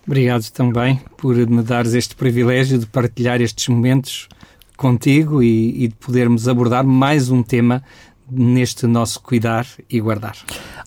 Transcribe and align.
Obrigado 0.06 0.51
também 0.51 1.01
por 1.17 1.34
me 1.34 1.62
dares 1.62 1.95
este 1.95 2.15
privilégio 2.15 2.79
de 2.79 2.84
partilhar 2.84 3.41
estes 3.41 3.69
momentos 3.69 4.29
contigo 4.77 5.43
e, 5.43 5.84
e 5.84 5.89
de 5.89 5.95
podermos 5.95 6.47
abordar 6.47 6.84
mais 6.84 7.31
um 7.31 7.43
tema 7.43 7.83
neste 8.31 8.87
nosso 8.87 9.21
cuidar 9.21 9.67
e 9.89 10.01
guardar. 10.01 10.37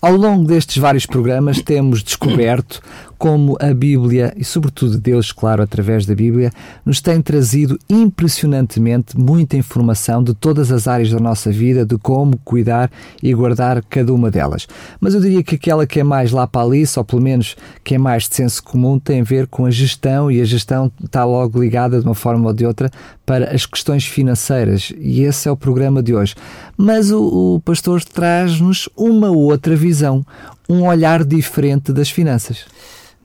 Ao 0.00 0.16
longo 0.16 0.44
destes 0.44 0.78
vários 0.78 1.06
programas 1.06 1.60
temos 1.62 2.02
descoberto 2.02 2.80
como 3.22 3.56
a 3.60 3.72
Bíblia, 3.72 4.34
e 4.36 4.44
sobretudo 4.44 4.98
Deus, 4.98 5.30
claro, 5.30 5.62
através 5.62 6.04
da 6.04 6.12
Bíblia, 6.12 6.50
nos 6.84 7.00
tem 7.00 7.22
trazido 7.22 7.78
impressionantemente 7.88 9.16
muita 9.16 9.56
informação 9.56 10.24
de 10.24 10.34
todas 10.34 10.72
as 10.72 10.88
áreas 10.88 11.12
da 11.12 11.20
nossa 11.20 11.52
vida, 11.52 11.86
de 11.86 11.96
como 11.98 12.36
cuidar 12.38 12.90
e 13.22 13.32
guardar 13.32 13.80
cada 13.84 14.12
uma 14.12 14.28
delas. 14.28 14.66
Mas 15.00 15.14
eu 15.14 15.20
diria 15.20 15.40
que 15.44 15.54
aquela 15.54 15.86
que 15.86 16.00
é 16.00 16.02
mais 16.02 16.32
lá 16.32 16.48
para 16.48 16.66
ali, 16.66 16.82
ou 16.96 17.04
pelo 17.04 17.22
menos 17.22 17.54
que 17.84 17.94
é 17.94 17.98
mais 17.98 18.28
de 18.28 18.34
senso 18.34 18.60
comum, 18.60 18.98
tem 18.98 19.20
a 19.20 19.24
ver 19.24 19.46
com 19.46 19.66
a 19.66 19.70
gestão, 19.70 20.28
e 20.28 20.40
a 20.40 20.44
gestão 20.44 20.90
está 21.04 21.24
logo 21.24 21.62
ligada 21.62 22.00
de 22.00 22.04
uma 22.04 22.16
forma 22.16 22.48
ou 22.48 22.52
de 22.52 22.66
outra 22.66 22.90
para 23.24 23.54
as 23.54 23.64
questões 23.64 24.04
financeiras. 24.04 24.92
E 24.98 25.22
esse 25.22 25.48
é 25.48 25.52
o 25.52 25.56
programa 25.56 26.02
de 26.02 26.12
hoje. 26.12 26.34
Mas 26.76 27.10
o, 27.10 27.54
o 27.54 27.60
pastor 27.60 28.02
traz-nos 28.02 28.88
uma 28.96 29.30
outra 29.30 29.76
visão, 29.76 30.24
um 30.68 30.86
olhar 30.86 31.24
diferente 31.24 31.92
das 31.92 32.10
finanças. 32.10 32.64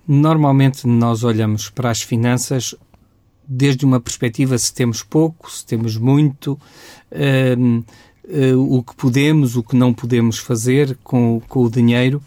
Normalmente 0.08 0.88
nós 0.88 1.24
olhamos 1.24 1.70
para 1.70 1.90
as 1.90 2.02
finanças 2.02 2.76
desde 3.48 3.86
uma 3.86 4.00
perspectiva 4.00 4.58
se 4.58 4.74
temos 4.74 5.02
pouco, 5.02 5.50
se 5.50 5.66
temos 5.66 5.98
muito, 5.98 6.60
uh, 7.12 7.84
uh, 8.28 8.78
o 8.78 8.84
que 8.84 8.96
podemos, 8.96 9.56
o 9.56 9.64
que 9.64 9.76
não 9.76 9.94
podemos 9.94 10.38
fazer 10.38 10.98
com, 11.04 11.42
com 11.48 11.64
o 11.64 11.70
dinheiro 11.70 12.22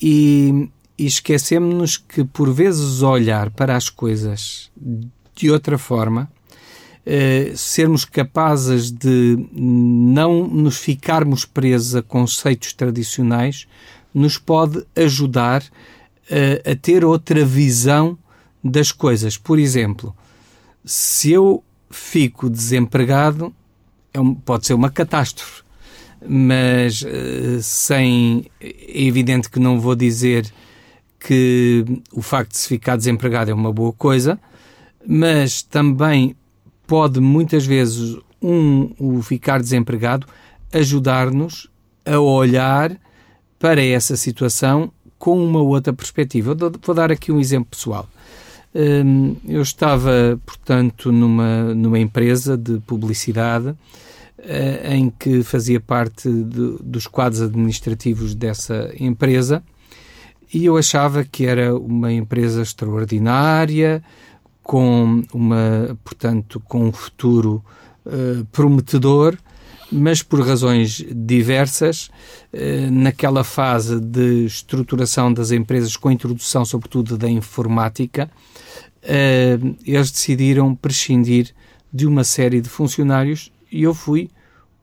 e, 0.00 0.70
e 0.96 1.06
esquecemos-nos 1.06 1.96
que 1.96 2.24
por 2.24 2.52
vezes 2.52 3.02
olhar 3.02 3.50
para 3.50 3.76
as 3.76 3.88
coisas 3.88 4.70
de 5.34 5.50
outra 5.50 5.76
forma, 5.76 6.30
uh, 7.06 7.56
sermos 7.56 8.04
capazes 8.04 8.90
de 8.90 9.38
não 9.52 10.46
nos 10.46 10.78
ficarmos 10.78 11.44
presos 11.44 11.94
a 11.94 12.02
conceitos 12.02 12.72
tradicionais, 12.72 13.66
nos 14.12 14.38
pode 14.38 14.84
ajudar 14.96 15.62
a, 16.30 16.70
a 16.72 16.76
ter 16.76 17.04
outra 17.04 17.44
visão 17.44 18.16
das 18.62 18.92
coisas. 18.92 19.36
Por 19.36 19.58
exemplo, 19.58 20.14
se 20.84 21.32
eu 21.32 21.62
fico 21.90 22.48
desempregado, 22.48 23.54
é 24.12 24.20
um, 24.20 24.34
pode 24.34 24.66
ser 24.66 24.74
uma 24.74 24.90
catástrofe, 24.90 25.62
mas 26.26 27.02
uh, 27.02 27.62
sem. 27.62 28.46
É 28.60 29.02
evidente 29.02 29.50
que 29.50 29.58
não 29.58 29.80
vou 29.80 29.94
dizer 29.94 30.50
que 31.18 31.84
o 32.12 32.20
facto 32.22 32.52
de 32.52 32.58
se 32.58 32.68
ficar 32.68 32.96
desempregado 32.96 33.50
é 33.50 33.54
uma 33.54 33.72
boa 33.72 33.92
coisa, 33.92 34.38
mas 35.06 35.62
também 35.62 36.36
pode 36.86 37.20
muitas 37.20 37.66
vezes 37.66 38.16
um, 38.40 38.90
o 38.98 39.22
ficar 39.22 39.60
desempregado 39.60 40.26
ajudar-nos 40.72 41.68
a 42.04 42.18
olhar 42.18 42.96
para 43.58 43.82
essa 43.82 44.16
situação 44.16 44.92
com 45.18 45.42
uma 45.42 45.60
outra 45.60 45.92
perspectiva. 45.92 46.54
vou 46.54 46.94
dar 46.94 47.10
aqui 47.10 47.32
um 47.32 47.40
exemplo 47.40 47.68
pessoal. 47.70 48.08
Hum, 48.74 49.36
eu 49.48 49.62
estava, 49.62 50.38
portanto, 50.44 51.12
numa, 51.12 51.74
numa 51.74 51.98
empresa 51.98 52.56
de 52.56 52.80
publicidade 52.80 53.74
eh, 54.38 54.96
em 54.96 55.08
que 55.08 55.42
fazia 55.44 55.80
parte 55.80 56.28
de, 56.28 56.76
dos 56.82 57.06
quadros 57.06 57.40
administrativos 57.40 58.34
dessa 58.34 58.92
empresa 58.98 59.62
e 60.52 60.66
eu 60.66 60.76
achava 60.76 61.24
que 61.24 61.46
era 61.46 61.74
uma 61.76 62.12
empresa 62.12 62.62
extraordinária, 62.62 64.02
com 64.64 65.22
uma, 65.32 65.96
portanto, 66.02 66.60
com 66.66 66.88
um 66.88 66.92
futuro 66.92 67.62
uh, 68.06 68.44
prometedor 68.46 69.36
mas 69.92 70.22
por 70.22 70.44
razões 70.44 71.04
diversas, 71.14 72.10
eh, 72.52 72.88
naquela 72.90 73.44
fase 73.44 74.00
de 74.00 74.44
estruturação 74.44 75.32
das 75.32 75.52
empresas, 75.52 75.96
com 75.96 76.08
a 76.08 76.12
introdução, 76.12 76.64
sobretudo, 76.64 77.16
da 77.16 77.28
informática, 77.28 78.28
eh, 79.02 79.56
eles 79.86 80.10
decidiram 80.10 80.74
prescindir 80.74 81.54
de 81.92 82.06
uma 82.06 82.24
série 82.24 82.60
de 82.60 82.68
funcionários 82.68 83.52
e 83.70 83.84
eu 83.84 83.94
fui 83.94 84.30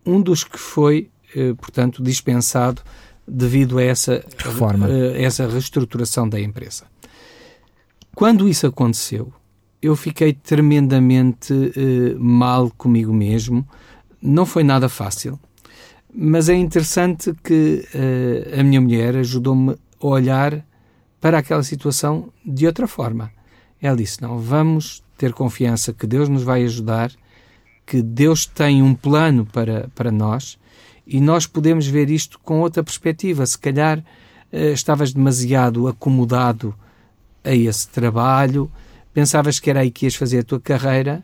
um 0.06 0.22
dos 0.22 0.46
que 0.46 0.58
foi, 0.58 1.09
portanto, 1.58 2.02
dispensado 2.02 2.81
devido 3.28 3.78
a 3.78 3.84
essa 3.84 4.24
reforma, 4.38 4.88
essa 5.16 5.46
reestruturação 5.46 6.28
da 6.28 6.40
empresa. 6.40 6.86
Quando 8.16 8.48
isso 8.48 8.66
aconteceu, 8.66 9.31
eu 9.81 9.96
fiquei 9.96 10.34
tremendamente 10.34 11.53
mal 12.18 12.69
comigo 12.78 13.14
mesmo, 13.14 13.68
não 14.22 14.46
foi 14.46 14.64
nada 14.64 14.88
fácil, 14.88 15.40
mas 16.14 16.50
é 16.50 16.56
interessante 16.56 17.34
que 17.44 17.88
uh, 17.96 18.59
a 18.59 18.64
minha 18.64 18.81
mulher 18.81 19.16
ajudou-me 19.16 19.72
a 19.72 20.06
olhar 20.06 20.66
para 21.19 21.38
aquela 21.38 21.64
situação 21.64 22.31
de 22.46 22.68
outra 22.68 22.88
forma. 22.88 23.31
Ela 23.81 23.96
disse: 23.96 24.22
Não, 24.22 24.38
vamos 24.38 25.03
ter 25.18 25.34
confiança 25.34 25.94
que 25.94 26.06
Deus 26.06 26.28
nos 26.28 26.44
vai 26.44 26.63
ajudar, 26.63 27.12
que 27.86 28.02
Deus 28.02 28.46
tem 28.46 28.84
um 28.84 28.94
plano 28.94 29.46
para, 29.46 29.90
para 29.96 30.12
nós 30.12 30.60
e 31.07 31.22
nós 31.22 31.48
podemos 31.48 31.88
ver 31.88 32.10
isto 32.10 32.39
com 32.39 32.60
outra 32.60 32.84
perspectiva. 32.84 33.45
Se 33.45 33.57
calhar 33.57 34.00
uh, 34.00 34.57
estavas 34.74 35.13
demasiado 35.13 35.88
acomodado 35.88 36.75
a 37.44 37.54
esse 37.56 37.88
trabalho, 37.88 38.69
pensavas 39.13 39.60
que 39.60 39.69
era 39.69 39.81
aí 39.81 39.92
que 39.92 40.06
ias 40.06 40.16
fazer 40.16 40.40
a 40.40 40.44
tua 40.44 40.60
carreira 40.60 41.24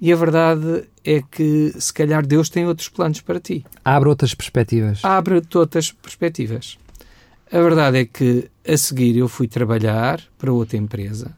e 0.00 0.12
a 0.12 0.16
verdade 0.16 0.84
é 1.04 1.22
que 1.22 1.72
se 1.78 1.92
calhar 1.92 2.26
Deus 2.26 2.50
tem 2.50 2.66
outros 2.66 2.88
planos 2.88 3.20
para 3.20 3.40
ti. 3.40 3.64
Abre 3.84 4.08
outras 4.08 4.34
perspectivas. 4.34 5.00
Abre 5.02 5.42
outras 5.54 5.90
perspectivas. 5.90 6.78
A 7.50 7.58
verdade 7.60 7.98
é 7.98 8.04
que 8.04 8.50
a 8.66 8.76
seguir 8.76 9.16
eu 9.16 9.28
fui 9.28 9.48
trabalhar 9.48 10.20
para 10.36 10.52
outra 10.52 10.76
empresa. 10.76 11.34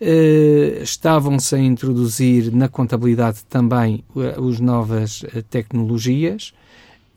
Uh, 0.00 0.80
Estavam-se 0.80 1.56
a 1.56 1.58
introduzir 1.58 2.52
na 2.52 2.68
contabilidade 2.68 3.44
também 3.48 4.04
uh, 4.14 4.48
as 4.48 4.60
novas 4.60 5.22
uh, 5.22 5.42
tecnologias 5.50 6.52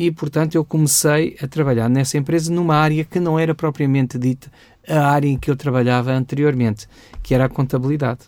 e, 0.02 0.10
portanto, 0.10 0.56
eu 0.56 0.66
comecei 0.66 1.38
a 1.40 1.48
trabalhar 1.48 1.88
nessa 1.88 2.18
empresa 2.18 2.52
numa 2.52 2.76
área 2.76 3.06
que 3.06 3.20
não 3.20 3.38
era 3.38 3.54
propriamente 3.54 4.18
dita 4.18 4.52
a 4.88 5.12
área 5.12 5.28
em 5.28 5.38
que 5.38 5.52
eu 5.52 5.56
trabalhava 5.56 6.12
anteriormente, 6.12 6.88
que 7.22 7.36
era 7.36 7.46
a 7.46 7.50
contabilidade. 7.50 8.22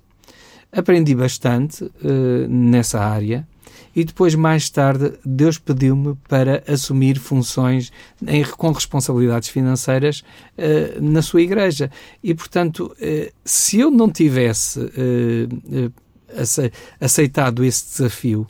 Aprendi 0.71 1.15
bastante 1.15 1.83
uh, 1.83 2.47
nessa 2.47 2.99
área 2.99 3.47
e 3.95 4.03
depois, 4.03 4.35
mais 4.35 4.69
tarde, 4.69 5.13
Deus 5.25 5.57
pediu-me 5.57 6.15
para 6.29 6.63
assumir 6.67 7.17
funções 7.17 7.91
em, 8.27 8.43
com 8.43 8.71
responsabilidades 8.71 9.49
financeiras 9.49 10.23
uh, 10.55 11.01
na 11.01 11.23
sua 11.23 11.41
igreja. 11.41 11.89
E, 12.23 12.35
portanto, 12.35 12.95
uh, 12.99 13.33
se 13.43 13.79
eu 13.79 13.89
não 13.89 14.11
tivesse 14.11 14.79
aceitado 17.01 17.63
esse 17.63 17.97
desafio, 17.97 18.47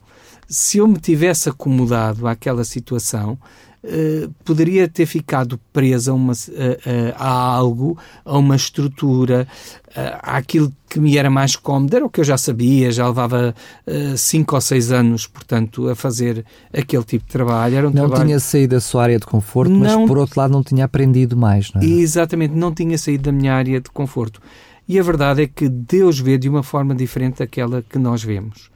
se 0.54 0.78
eu 0.78 0.88
me 0.88 1.00
tivesse 1.00 1.50
acomodado 1.50 2.28
àquela 2.28 2.64
situação, 2.64 3.38
Uh, 3.86 4.34
poderia 4.46 4.88
ter 4.88 5.06
ficado 5.06 5.60
presa 5.74 6.12
a, 6.12 6.14
uma, 6.14 6.32
a, 6.32 7.22
a, 7.22 7.28
algo, 7.28 7.98
a 8.24 8.38
uma 8.38 8.56
estrutura, 8.56 9.46
a, 9.94 10.38
àquilo 10.38 10.72
que 10.90 11.02
me 11.02 11.18
era 11.18 11.30
mais 11.30 11.58
cómodo, 11.58 11.94
era 11.94 12.06
o 12.06 12.10
que 12.10 12.22
eu 12.22 12.24
já 12.24 12.38
sabia, 12.38 12.94
já 12.94 13.06
levava 13.06 13.54
uh, 13.86 14.18
cinco 14.18 14.56
ou 14.56 14.62
seis 14.62 14.90
anos, 14.90 15.28
portanto, 15.28 15.90
a 15.90 15.96
fazer 15.98 16.46
aquele 16.74 17.04
tipo 17.04 17.26
de 17.26 17.32
trabalho. 17.34 17.76
Era 17.76 17.90
um 17.90 17.92
não 17.92 18.08
trabalho... 18.08 18.26
tinha 18.28 18.40
saído 18.40 18.76
da 18.76 18.80
sua 18.80 19.04
área 19.04 19.20
de 19.20 19.26
conforto, 19.26 19.74
não... 19.74 19.80
mas 19.80 20.08
por 20.08 20.18
outro 20.18 20.40
lado 20.40 20.52
não 20.54 20.64
tinha 20.64 20.86
aprendido 20.86 21.36
mais, 21.36 21.70
não 21.74 21.82
é? 21.82 21.86
Exatamente, 21.86 22.56
não 22.56 22.74
tinha 22.74 22.98
saído 22.98 23.24
da 23.24 23.34
minha 23.34 23.54
área 23.54 23.82
de 23.82 23.92
conforto. 23.92 24.40
E 24.88 24.98
a 24.98 25.04
verdade 25.04 25.42
é 25.42 25.48
que 25.48 25.68
Deus 25.68 26.22
vê 26.22 26.38
de 26.38 26.48
uma 26.48 26.64
forma 26.64 26.96
diferente 26.96 27.40
daquela 27.40 27.82
que 27.82 28.00
nós 28.00 28.24
vemos. 28.24 28.70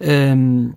Um, 0.00 0.72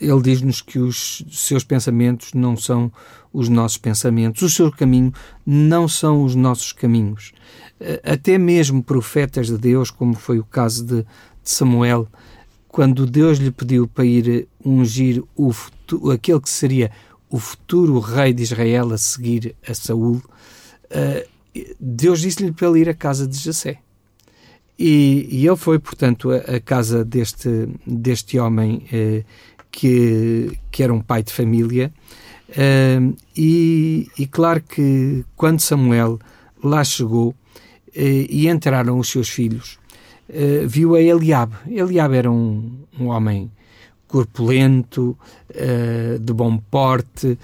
ele 0.00 0.22
diz-nos 0.22 0.60
que 0.60 0.78
os 0.78 1.24
seus 1.30 1.62
pensamentos 1.62 2.32
não 2.34 2.56
são 2.56 2.92
os 3.32 3.48
nossos 3.48 3.78
pensamentos, 3.78 4.42
o 4.42 4.50
seu 4.50 4.70
caminho 4.70 5.12
não 5.46 5.86
são 5.86 6.24
os 6.24 6.34
nossos 6.34 6.72
caminhos. 6.72 7.32
Eh, 7.80 8.00
até 8.04 8.36
mesmo 8.36 8.82
profetas 8.82 9.46
de 9.46 9.56
Deus, 9.56 9.90
como 9.90 10.14
foi 10.14 10.38
o 10.38 10.44
caso 10.44 10.84
de, 10.84 11.06
Samuel, 11.42 12.08
quando 12.68 13.06
Deus 13.06 13.38
lhe 13.38 13.50
pediu 13.50 13.86
para 13.86 14.04
ir 14.04 14.48
ungir 14.64 15.22
o 15.36 15.52
futuro, 15.52 16.10
aquele 16.10 16.40
que 16.40 16.50
seria 16.50 16.90
o 17.28 17.38
futuro 17.38 17.98
rei 17.98 18.32
de 18.32 18.42
Israel 18.42 18.92
a 18.92 18.98
seguir 18.98 19.54
a 19.66 19.74
Saul, 19.74 20.22
eh, 20.90 21.26
Deus 21.78 22.20
disse-lhe 22.20 22.52
para 22.52 22.68
ele 22.68 22.80
ir 22.80 22.88
à 22.88 22.94
casa 22.94 23.26
de 23.26 23.36
Jessé. 23.36 23.78
E, 24.78 25.28
e 25.30 25.46
ele 25.46 25.56
foi, 25.56 25.78
portanto, 25.78 26.30
à 26.30 26.58
casa 26.60 27.04
deste, 27.04 27.68
deste 27.86 28.38
homem 28.38 28.84
eh, 28.92 29.22
que, 29.70 30.58
que 30.70 30.82
era 30.82 30.92
um 30.92 31.00
pai 31.00 31.22
de 31.22 31.32
família. 31.32 31.92
E, 33.34 34.08
e, 34.18 34.26
claro 34.26 34.62
que 34.62 35.24
quando 35.36 35.60
Samuel 35.60 36.18
lá 36.62 36.84
chegou 36.84 37.30
uh, 37.30 37.34
e 37.94 38.48
entraram 38.48 38.98
os 38.98 39.10
seus 39.10 39.28
filhos, 39.28 39.78
uh, 40.28 40.68
viu 40.68 40.94
a 40.94 41.00
Eliabe. 41.00 41.54
Eliabe 41.66 42.16
era 42.16 42.30
um, 42.30 42.78
um 42.98 43.06
homem 43.06 43.50
corpulento, 44.12 45.16
eh, 45.48 46.18
de 46.20 46.34
bom 46.34 46.58
porte, 46.58 47.38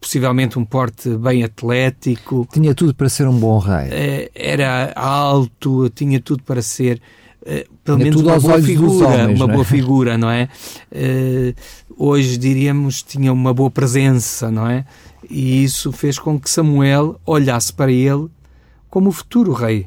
possivelmente 0.00 0.58
um 0.58 0.64
porte 0.64 1.10
bem 1.16 1.44
atlético. 1.44 2.48
Tinha 2.50 2.74
tudo 2.74 2.94
para 2.94 3.08
ser 3.08 3.28
um 3.28 3.38
bom 3.38 3.58
rei. 3.58 4.30
era 4.34 4.92
alto, 4.96 5.90
tinha 5.90 6.18
tudo 6.20 6.42
para 6.42 6.62
ser 6.62 7.00
uh, 7.42 7.74
pelo 7.84 7.98
menos 7.98 8.20
uma 8.20 8.40
boa 8.40 8.62
figura, 8.62 9.06
homens, 9.06 9.40
uma 9.40 9.50
é? 9.50 9.54
boa 9.54 9.64
figura, 9.66 10.18
não 10.18 10.30
é? 10.30 10.48
Uh, 10.90 11.54
hoje 11.96 12.38
diríamos 12.38 13.02
tinha 13.02 13.30
uma 13.30 13.52
boa 13.52 13.70
presença, 13.70 14.50
não 14.50 14.66
é? 14.66 14.86
E 15.28 15.62
isso 15.62 15.92
fez 15.92 16.18
com 16.18 16.40
que 16.40 16.48
Samuel 16.48 17.20
olhasse 17.26 17.72
para 17.72 17.92
ele 17.92 18.28
como 18.88 19.10
o 19.10 19.12
futuro 19.12 19.52
rei 19.52 19.86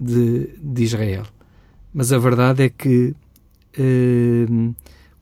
de, 0.00 0.50
de 0.60 0.82
Israel. 0.82 1.24
Mas 1.92 2.12
a 2.12 2.18
verdade 2.18 2.64
é 2.64 2.68
que 2.68 3.14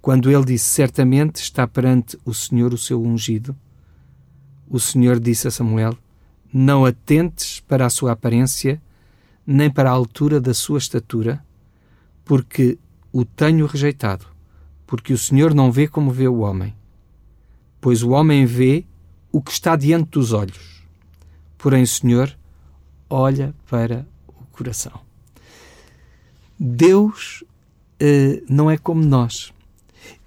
quando 0.00 0.30
ele 0.30 0.44
disse 0.44 0.66
certamente 0.66 1.36
está 1.36 1.66
perante 1.66 2.16
o 2.24 2.32
Senhor 2.32 2.72
o 2.72 2.78
seu 2.78 3.02
ungido, 3.02 3.54
o 4.68 4.80
Senhor 4.80 5.20
disse 5.20 5.48
a 5.48 5.50
Samuel: 5.50 5.96
Não 6.52 6.84
atentes 6.84 7.60
para 7.60 7.86
a 7.86 7.90
sua 7.90 8.12
aparência 8.12 8.80
nem 9.46 9.70
para 9.70 9.90
a 9.90 9.92
altura 9.92 10.40
da 10.40 10.54
sua 10.54 10.78
estatura, 10.78 11.44
porque 12.24 12.78
o 13.12 13.24
tenho 13.24 13.66
rejeitado, 13.66 14.26
porque 14.86 15.12
o 15.12 15.18
Senhor 15.18 15.54
não 15.54 15.70
vê 15.70 15.86
como 15.86 16.10
vê 16.10 16.26
o 16.26 16.38
homem. 16.38 16.74
Pois 17.80 18.02
o 18.02 18.10
homem 18.10 18.46
vê 18.46 18.86
o 19.30 19.42
que 19.42 19.50
está 19.50 19.76
diante 19.76 20.10
dos 20.10 20.32
olhos, 20.32 20.82
porém 21.58 21.82
o 21.82 21.86
Senhor 21.86 22.34
olha 23.10 23.54
para 23.68 24.06
o 24.28 24.44
coração. 24.52 24.98
Deus 26.58 27.44
eh, 28.00 28.42
não 28.48 28.70
é 28.70 28.78
como 28.78 29.04
nós 29.04 29.52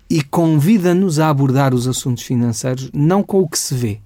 e 0.10 0.22
convida-nos 0.22 1.20
a 1.20 1.30
abordar 1.30 1.74
os 1.74 1.88
assuntos 1.88 2.24
financeiros 2.24 2.90
não 2.94 3.24
com 3.24 3.42
o 3.42 3.50
que 3.50 3.58
se 3.58 3.74
vê. 3.76 4.00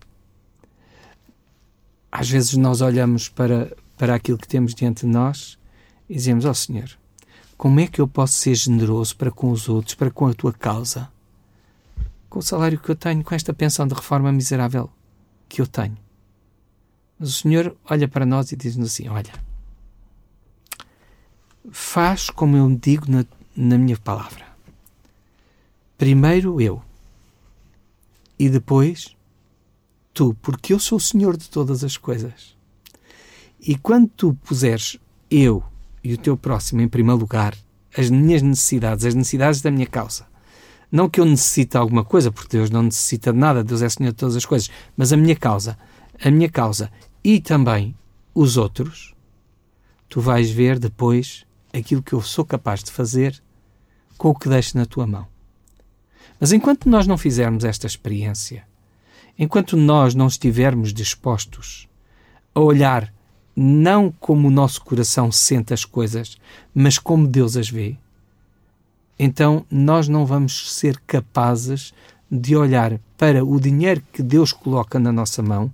Às 2.11 2.29
vezes 2.29 2.57
nós 2.57 2.81
olhamos 2.81 3.29
para, 3.29 3.75
para 3.97 4.15
aquilo 4.15 4.37
que 4.37 4.47
temos 4.47 4.75
diante 4.75 5.05
de 5.05 5.11
nós 5.11 5.57
e 6.09 6.15
dizemos: 6.15 6.43
Ó 6.43 6.51
oh, 6.51 6.53
Senhor, 6.53 6.89
como 7.57 7.79
é 7.79 7.87
que 7.87 8.01
eu 8.01 8.07
posso 8.07 8.33
ser 8.33 8.55
generoso 8.55 9.15
para 9.15 9.31
com 9.31 9.49
os 9.51 9.69
outros, 9.69 9.95
para 9.95 10.11
com 10.11 10.27
a 10.27 10.33
tua 10.33 10.51
causa? 10.51 11.09
Com 12.29 12.39
o 12.39 12.43
salário 12.43 12.79
que 12.79 12.89
eu 12.89 12.95
tenho, 12.95 13.23
com 13.23 13.33
esta 13.33 13.53
pensão 13.53 13.87
de 13.87 13.93
reforma 13.93 14.31
miserável 14.31 14.89
que 15.47 15.61
eu 15.61 15.67
tenho. 15.67 15.97
Mas 17.17 17.29
o 17.29 17.33
Senhor 17.33 17.77
olha 17.89 18.07
para 18.07 18.25
nós 18.25 18.51
e 18.51 18.55
diz-nos 18.55 18.91
assim: 18.91 19.07
Olha, 19.07 19.31
faz 21.71 22.29
como 22.29 22.57
eu 22.57 22.69
digo 22.75 23.09
na, 23.09 23.25
na 23.55 23.77
minha 23.77 23.97
palavra. 23.97 24.45
Primeiro 25.97 26.59
eu, 26.59 26.81
e 28.39 28.49
depois 28.49 29.15
tu, 30.13 30.35
porque 30.41 30.73
eu 30.73 30.79
sou 30.79 30.97
o 30.97 31.01
Senhor 31.01 31.37
de 31.37 31.49
todas 31.49 31.83
as 31.83 31.97
coisas. 31.97 32.55
E 33.59 33.77
quando 33.77 34.09
tu 34.09 34.33
puseres 34.43 34.97
eu 35.29 35.63
e 36.03 36.13
o 36.13 36.17
teu 36.17 36.35
próximo 36.35 36.81
em 36.81 36.87
primeiro 36.87 37.19
lugar, 37.19 37.55
as 37.95 38.09
minhas 38.09 38.41
necessidades, 38.41 39.05
as 39.05 39.13
necessidades 39.13 39.61
da 39.61 39.69
minha 39.69 39.85
causa, 39.85 40.25
não 40.91 41.09
que 41.09 41.19
eu 41.19 41.25
necessite 41.25 41.77
alguma 41.77 42.03
coisa, 42.03 42.31
porque 42.31 42.57
Deus 42.57 42.69
não 42.69 42.83
necessita 42.83 43.31
de 43.31 43.39
nada, 43.39 43.63
Deus 43.63 43.81
é 43.81 43.89
Senhor 43.89 44.11
de 44.11 44.17
todas 44.17 44.35
as 44.35 44.45
coisas, 44.45 44.69
mas 44.97 45.13
a 45.13 45.17
minha 45.17 45.35
causa, 45.35 45.77
a 46.23 46.29
minha 46.29 46.49
causa 46.49 46.91
e 47.23 47.39
também 47.39 47.95
os 48.33 48.57
outros, 48.57 49.13
tu 50.09 50.19
vais 50.19 50.49
ver 50.49 50.79
depois 50.79 51.45
aquilo 51.73 52.03
que 52.03 52.13
eu 52.13 52.21
sou 52.21 52.43
capaz 52.43 52.83
de 52.83 52.91
fazer 52.91 53.41
com 54.17 54.29
o 54.29 54.35
que 54.35 54.49
deixo 54.49 54.77
na 54.77 54.85
tua 54.85 55.07
mão. 55.07 55.27
Mas 56.39 56.51
enquanto 56.51 56.89
nós 56.89 57.07
não 57.07 57.17
fizermos 57.17 57.63
esta 57.63 57.87
experiência, 57.87 58.65
enquanto 59.41 59.75
nós 59.75 60.13
não 60.13 60.27
estivermos 60.27 60.93
dispostos 60.93 61.89
a 62.53 62.59
olhar 62.59 63.11
não 63.55 64.13
como 64.19 64.47
o 64.47 64.51
nosso 64.51 64.79
coração 64.81 65.31
sente 65.31 65.73
as 65.73 65.83
coisas, 65.83 66.37
mas 66.75 66.99
como 66.99 67.27
Deus 67.27 67.57
as 67.57 67.67
vê, 67.67 67.97
então 69.17 69.65
nós 69.69 70.07
não 70.07 70.27
vamos 70.27 70.71
ser 70.71 70.99
capazes 71.07 71.91
de 72.29 72.55
olhar 72.55 72.99
para 73.17 73.43
o 73.43 73.59
dinheiro 73.59 74.03
que 74.13 74.21
Deus 74.21 74.53
coloca 74.53 74.99
na 74.99 75.11
nossa 75.11 75.41
mão 75.41 75.73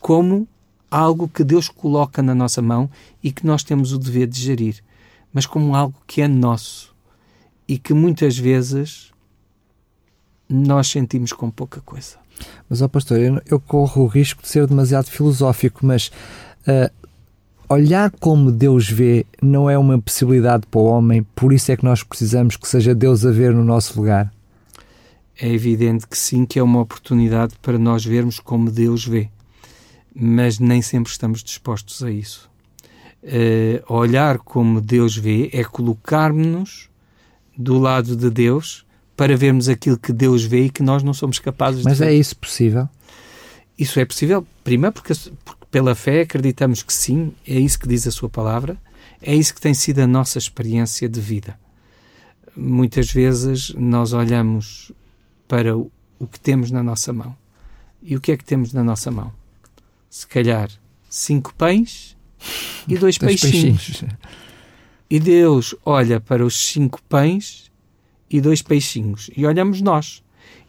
como 0.00 0.48
algo 0.90 1.28
que 1.28 1.44
Deus 1.44 1.68
coloca 1.68 2.22
na 2.22 2.34
nossa 2.34 2.62
mão 2.62 2.88
e 3.22 3.30
que 3.30 3.44
nós 3.44 3.62
temos 3.62 3.92
o 3.92 3.98
dever 3.98 4.26
de 4.26 4.40
gerir, 4.40 4.82
mas 5.34 5.44
como 5.44 5.76
algo 5.76 6.00
que 6.06 6.22
é 6.22 6.28
nosso 6.28 6.94
e 7.68 7.78
que 7.78 7.92
muitas 7.92 8.38
vezes 8.38 9.12
nós 10.48 10.88
sentimos 10.88 11.34
com 11.34 11.50
pouca 11.50 11.82
coisa. 11.82 12.25
Mas, 12.68 12.82
ó 12.82 12.88
pastor, 12.88 13.18
eu, 13.18 13.40
eu 13.46 13.60
corro 13.60 14.02
o 14.02 14.06
risco 14.06 14.42
de 14.42 14.48
ser 14.48 14.66
demasiado 14.66 15.06
filosófico, 15.06 15.86
mas 15.86 16.10
uh, 16.66 16.90
olhar 17.68 18.10
como 18.10 18.50
Deus 18.50 18.88
vê 18.88 19.26
não 19.42 19.68
é 19.68 19.78
uma 19.78 20.00
possibilidade 20.00 20.66
para 20.66 20.80
o 20.80 20.84
homem, 20.84 21.22
por 21.34 21.52
isso 21.52 21.70
é 21.72 21.76
que 21.76 21.84
nós 21.84 22.02
precisamos 22.02 22.56
que 22.56 22.68
seja 22.68 22.94
Deus 22.94 23.24
a 23.24 23.30
ver 23.30 23.54
no 23.54 23.64
nosso 23.64 23.98
lugar. 23.98 24.32
É 25.38 25.48
evidente 25.48 26.06
que 26.06 26.16
sim, 26.16 26.46
que 26.46 26.58
é 26.58 26.62
uma 26.62 26.80
oportunidade 26.80 27.54
para 27.60 27.78
nós 27.78 28.04
vermos 28.04 28.40
como 28.40 28.70
Deus 28.70 29.06
vê, 29.06 29.28
mas 30.14 30.58
nem 30.58 30.80
sempre 30.80 31.12
estamos 31.12 31.42
dispostos 31.42 32.02
a 32.02 32.10
isso. 32.10 32.50
Uh, 33.22 33.92
olhar 33.92 34.38
como 34.38 34.80
Deus 34.80 35.16
vê 35.16 35.50
é 35.52 35.64
colocar-nos 35.64 36.88
do 37.56 37.78
lado 37.78 38.16
de 38.16 38.30
Deus 38.30 38.85
para 39.16 39.36
vermos 39.36 39.68
aquilo 39.68 39.98
que 39.98 40.12
Deus 40.12 40.44
vê 40.44 40.66
e 40.66 40.70
que 40.70 40.82
nós 40.82 41.02
não 41.02 41.14
somos 41.14 41.38
capazes 41.38 41.82
mas 41.82 41.94
de 41.94 41.98
ver. 42.00 42.04
Mas 42.06 42.14
é 42.14 42.18
isso 42.18 42.36
possível? 42.36 42.88
Isso 43.78 43.98
é 43.98 44.04
possível, 44.04 44.46
primeiro 44.62 44.92
porque, 44.92 45.14
porque, 45.44 45.66
pela 45.70 45.94
fé 45.94 46.22
acreditamos 46.22 46.82
que 46.82 46.92
sim, 46.92 47.32
é 47.46 47.58
isso 47.58 47.78
que 47.78 47.88
diz 47.88 48.06
a 48.06 48.10
sua 48.10 48.28
palavra, 48.28 48.76
é 49.20 49.34
isso 49.34 49.54
que 49.54 49.60
tem 49.60 49.74
sido 49.74 50.00
a 50.00 50.06
nossa 50.06 50.38
experiência 50.38 51.08
de 51.08 51.20
vida. 51.20 51.58
Muitas 52.56 53.10
vezes 53.10 53.74
nós 53.74 54.12
olhamos 54.12 54.92
para 55.46 55.76
o, 55.76 55.90
que 56.30 56.40
temos 56.40 56.70
na 56.70 56.82
nossa 56.82 57.12
mão. 57.12 57.36
E 58.02 58.16
o 58.16 58.20
que 58.20 58.32
é 58.32 58.36
que 58.36 58.44
temos 58.44 58.72
na 58.72 58.82
nossa 58.82 59.10
mão? 59.10 59.32
Se 60.08 60.26
calhar 60.26 60.70
cinco 61.10 61.54
pães 61.54 62.16
e 62.88 62.96
dois, 62.96 63.16
dois 63.18 63.40
peixinhos. 63.40 63.84
peixinhos. 63.84 64.14
E 65.10 65.20
Deus 65.20 65.74
olha 65.84 66.18
para 66.18 66.44
os 66.44 66.68
cinco 66.68 67.00
pães 67.02 67.70
e 68.30 68.40
dois 68.40 68.62
peixinhos. 68.62 69.30
E 69.36 69.46
olhamos 69.46 69.80
nós. 69.80 70.22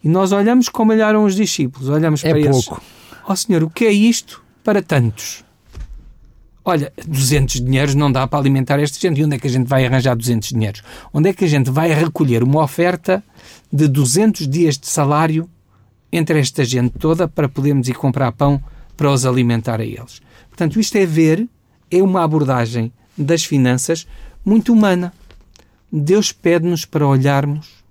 E 0.03 0.09
nós 0.09 0.31
olhamos 0.31 0.69
como 0.69 0.91
olharam 0.91 1.23
os 1.23 1.35
discípulos. 1.35 1.89
Olhamos 1.89 2.23
é 2.23 2.29
para 2.29 2.41
pouco. 2.49 2.73
eles. 2.73 2.83
Ó 3.27 3.33
oh, 3.33 3.35
Senhor, 3.35 3.63
o 3.63 3.69
que 3.69 3.85
é 3.85 3.91
isto 3.91 4.43
para 4.63 4.81
tantos? 4.81 5.43
Olha, 6.63 6.91
200 7.07 7.61
dinheiros 7.61 7.95
não 7.95 8.11
dá 8.11 8.27
para 8.27 8.39
alimentar 8.39 8.79
esta 8.79 8.99
gente. 8.99 9.19
E 9.19 9.23
onde 9.23 9.35
é 9.35 9.39
que 9.39 9.47
a 9.47 9.49
gente 9.49 9.67
vai 9.67 9.85
arranjar 9.85 10.15
200 10.15 10.49
dinheiros? 10.49 10.83
Onde 11.13 11.29
é 11.29 11.33
que 11.33 11.45
a 11.45 11.47
gente 11.47 11.71
vai 11.71 11.93
recolher 11.93 12.43
uma 12.43 12.61
oferta 12.61 13.23
de 13.71 13.87
200 13.87 14.47
dias 14.47 14.77
de 14.77 14.87
salário 14.87 15.49
entre 16.11 16.39
esta 16.39 16.63
gente 16.63 16.97
toda 16.99 17.27
para 17.27 17.49
podermos 17.49 17.87
ir 17.87 17.93
comprar 17.93 18.31
pão 18.33 18.61
para 18.95 19.11
os 19.11 19.25
alimentar 19.25 19.79
a 19.79 19.85
eles? 19.85 20.21
Portanto, 20.49 20.79
isto 20.79 20.97
é 20.97 21.05
ver, 21.05 21.47
é 21.89 22.01
uma 22.03 22.23
abordagem 22.23 22.91
das 23.17 23.43
finanças 23.43 24.05
muito 24.43 24.73
humana. 24.73 25.13
Deus 25.91 26.31
pede-nos 26.31 26.85
para 26.85 27.07
olharmos 27.07 27.83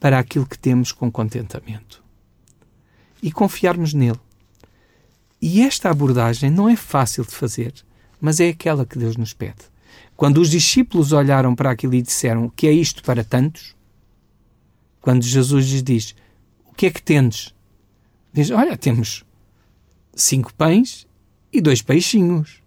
para 0.00 0.18
aquilo 0.18 0.46
que 0.46 0.58
temos 0.58 0.92
com 0.92 1.10
contentamento 1.10 2.02
e 3.22 3.30
confiarmos 3.30 3.94
nele. 3.94 4.20
E 5.40 5.62
esta 5.62 5.90
abordagem 5.90 6.50
não 6.50 6.68
é 6.68 6.76
fácil 6.76 7.24
de 7.24 7.30
fazer, 7.30 7.72
mas 8.20 8.40
é 8.40 8.48
aquela 8.48 8.84
que 8.84 8.98
Deus 8.98 9.16
nos 9.16 9.32
pede. 9.32 9.64
Quando 10.16 10.38
os 10.38 10.50
discípulos 10.50 11.12
olharam 11.12 11.54
para 11.54 11.70
aquilo 11.70 11.94
e 11.94 12.02
disseram 12.02 12.48
que 12.48 12.66
é 12.66 12.72
isto 12.72 13.02
para 13.02 13.22
tantos, 13.22 13.74
quando 15.00 15.22
Jesus 15.22 15.66
lhes 15.66 15.82
diz 15.82 16.14
o 16.64 16.74
que 16.74 16.86
é 16.86 16.90
que 16.90 17.02
tendes? 17.02 17.54
Diz, 18.32 18.50
olha, 18.50 18.76
temos 18.76 19.24
cinco 20.14 20.52
pães 20.54 21.06
e 21.52 21.60
dois 21.60 21.80
peixinhos. 21.80 22.60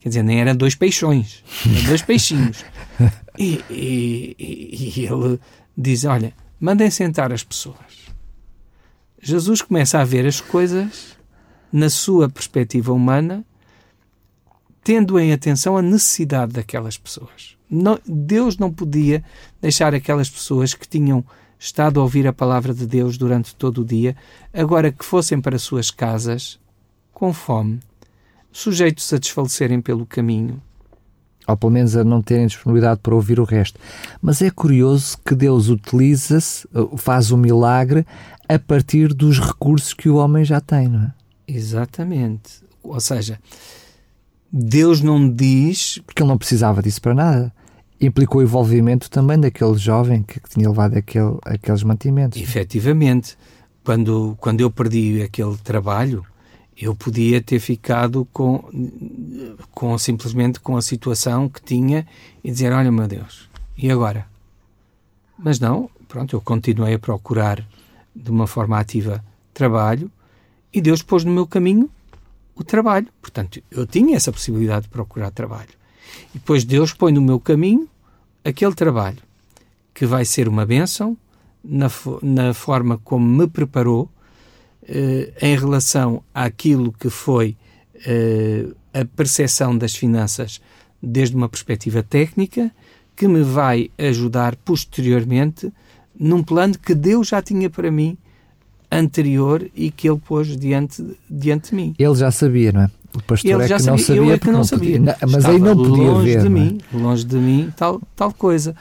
Quer 0.00 0.10
dizer, 0.10 0.22
nem 0.22 0.40
eram 0.40 0.54
dois 0.54 0.74
peixões, 0.74 1.42
eram 1.66 1.84
dois 1.84 2.02
peixinhos. 2.02 2.64
E, 3.38 3.62
e, 3.70 4.36
e 4.38 5.06
ele 5.06 5.38
diz: 5.76 6.04
Olha, 6.04 6.34
mandem 6.60 6.90
sentar 6.90 7.32
as 7.32 7.44
pessoas. 7.44 8.08
Jesus 9.22 9.62
começa 9.62 10.00
a 10.00 10.04
ver 10.04 10.26
as 10.26 10.40
coisas 10.40 11.16
na 11.72 11.88
sua 11.88 12.28
perspectiva 12.28 12.92
humana, 12.92 13.44
tendo 14.82 15.18
em 15.20 15.32
atenção 15.32 15.76
a 15.76 15.82
necessidade 15.82 16.52
daquelas 16.52 16.96
pessoas. 16.96 17.56
Não, 17.70 18.00
Deus 18.06 18.56
não 18.56 18.72
podia 18.72 19.22
deixar 19.60 19.94
aquelas 19.94 20.28
pessoas 20.28 20.74
que 20.74 20.88
tinham 20.88 21.24
estado 21.58 22.00
a 22.00 22.02
ouvir 22.02 22.26
a 22.26 22.32
palavra 22.32 22.72
de 22.72 22.86
Deus 22.86 23.18
durante 23.18 23.54
todo 23.54 23.82
o 23.82 23.84
dia, 23.84 24.16
agora 24.52 24.90
que 24.90 25.04
fossem 25.04 25.40
para 25.40 25.58
suas 25.58 25.90
casas 25.90 26.58
com 27.12 27.32
fome, 27.32 27.80
sujeitos 28.50 29.12
a 29.12 29.18
desfalecerem 29.18 29.80
pelo 29.80 30.06
caminho. 30.06 30.62
Ou 31.48 31.56
pelo 31.56 31.72
menos 31.72 31.96
a 31.96 32.04
não 32.04 32.20
terem 32.20 32.46
disponibilidade 32.46 33.00
para 33.02 33.14
ouvir 33.14 33.40
o 33.40 33.44
resto. 33.44 33.80
Mas 34.20 34.42
é 34.42 34.50
curioso 34.50 35.16
que 35.24 35.34
Deus 35.34 35.70
utiliza-se, 35.70 36.68
faz 36.98 37.32
o 37.32 37.36
um 37.36 37.38
milagre 37.38 38.06
a 38.46 38.58
partir 38.58 39.14
dos 39.14 39.40
recursos 39.40 39.94
que 39.94 40.10
o 40.10 40.16
homem 40.16 40.44
já 40.44 40.60
tem, 40.60 40.88
não 40.88 41.04
é? 41.04 41.12
Exatamente. 41.48 42.62
Ou 42.82 43.00
seja, 43.00 43.38
Deus 44.52 45.00
não 45.00 45.28
diz. 45.28 45.98
Porque 46.04 46.22
ele 46.22 46.28
não 46.28 46.38
precisava 46.38 46.82
disso 46.82 47.00
para 47.00 47.14
nada. 47.14 47.52
Implicou 48.00 48.40
o 48.40 48.44
envolvimento 48.44 49.10
também 49.10 49.40
daquele 49.40 49.76
jovem 49.76 50.22
que, 50.22 50.38
que 50.38 50.50
tinha 50.50 50.68
levado 50.68 50.96
aquele, 50.96 51.36
aqueles 51.44 51.82
mantimentos. 51.82 52.40
Efetivamente. 52.40 53.36
Quando, 53.82 54.36
quando 54.38 54.60
eu 54.60 54.70
perdi 54.70 55.22
aquele 55.22 55.56
trabalho, 55.56 56.22
eu 56.80 56.94
podia 56.94 57.42
ter 57.42 57.58
ficado 57.58 58.26
com, 58.32 58.64
com 59.72 59.98
simplesmente 59.98 60.60
com 60.60 60.76
a 60.76 60.82
situação 60.82 61.48
que 61.48 61.60
tinha 61.60 62.06
e 62.42 62.50
dizer: 62.50 62.72
Olha, 62.72 62.92
meu 62.92 63.08
Deus, 63.08 63.48
e 63.76 63.90
agora? 63.90 64.26
Mas 65.36 65.58
não, 65.58 65.90
pronto, 66.06 66.34
eu 66.36 66.40
continuei 66.40 66.94
a 66.94 66.98
procurar 66.98 67.64
de 68.14 68.30
uma 68.30 68.46
forma 68.46 68.78
ativa 68.78 69.24
trabalho 69.52 70.10
e 70.72 70.80
Deus 70.80 71.02
pôs 71.02 71.24
no 71.24 71.32
meu 71.32 71.46
caminho 71.46 71.90
o 72.54 72.62
trabalho. 72.62 73.08
Portanto, 73.20 73.60
eu 73.70 73.86
tinha 73.86 74.16
essa 74.16 74.32
possibilidade 74.32 74.84
de 74.84 74.88
procurar 74.88 75.30
trabalho. 75.30 75.70
E 76.34 76.38
depois 76.38 76.64
Deus 76.64 76.92
põe 76.92 77.12
no 77.12 77.20
meu 77.20 77.38
caminho 77.40 77.88
aquele 78.44 78.74
trabalho 78.74 79.18
que 79.92 80.06
vai 80.06 80.24
ser 80.24 80.48
uma 80.48 80.64
bênção 80.64 81.16
na, 81.62 81.90
na 82.22 82.54
forma 82.54 82.98
como 82.98 83.26
me 83.26 83.48
preparou 83.48 84.08
em 85.42 85.56
relação 85.56 86.22
àquilo 86.34 86.92
que 86.92 87.10
foi 87.10 87.56
eh, 88.06 88.66
a 88.94 89.04
percepção 89.04 89.76
das 89.76 89.94
finanças 89.94 90.60
desde 91.02 91.36
uma 91.36 91.48
perspectiva 91.48 92.02
técnica, 92.02 92.70
que 93.14 93.28
me 93.28 93.42
vai 93.42 93.90
ajudar 93.98 94.56
posteriormente 94.56 95.72
num 96.18 96.42
plano 96.42 96.76
que 96.78 96.94
Deus 96.94 97.28
já 97.28 97.42
tinha 97.42 97.68
para 97.68 97.90
mim 97.90 98.16
anterior 98.90 99.68
e 99.74 99.90
que 99.90 100.08
ele 100.08 100.18
pôs 100.18 100.56
diante, 100.56 101.04
diante 101.28 101.70
de 101.70 101.76
mim. 101.76 101.94
Ele 101.98 102.14
já 102.14 102.30
sabia, 102.30 102.72
não 102.72 102.82
é? 102.82 102.90
O 103.14 103.22
pastor 103.22 103.50
ele 103.50 103.62
é 103.64 103.68
já 103.68 103.76
que 103.76 103.82
sabia, 103.82 103.96
não 103.96 103.98
sabia, 103.98 104.22
eu 104.22 104.32
é 104.32 104.38
que 104.38 104.50
não 104.50 104.64
sabia. 104.64 104.98
Podia, 104.98 105.16
mas 105.22 105.34
Estava 105.34 105.54
aí 105.54 105.60
não 105.60 105.76
podia 105.76 106.10
longe 106.10 106.30
ver. 106.30 106.40
De 106.40 106.46
é? 106.46 106.48
mim, 106.48 106.80
longe 106.92 107.24
de 107.24 107.36
mim, 107.36 107.72
tal, 107.76 108.00
tal 108.16 108.32
coisa. 108.32 108.74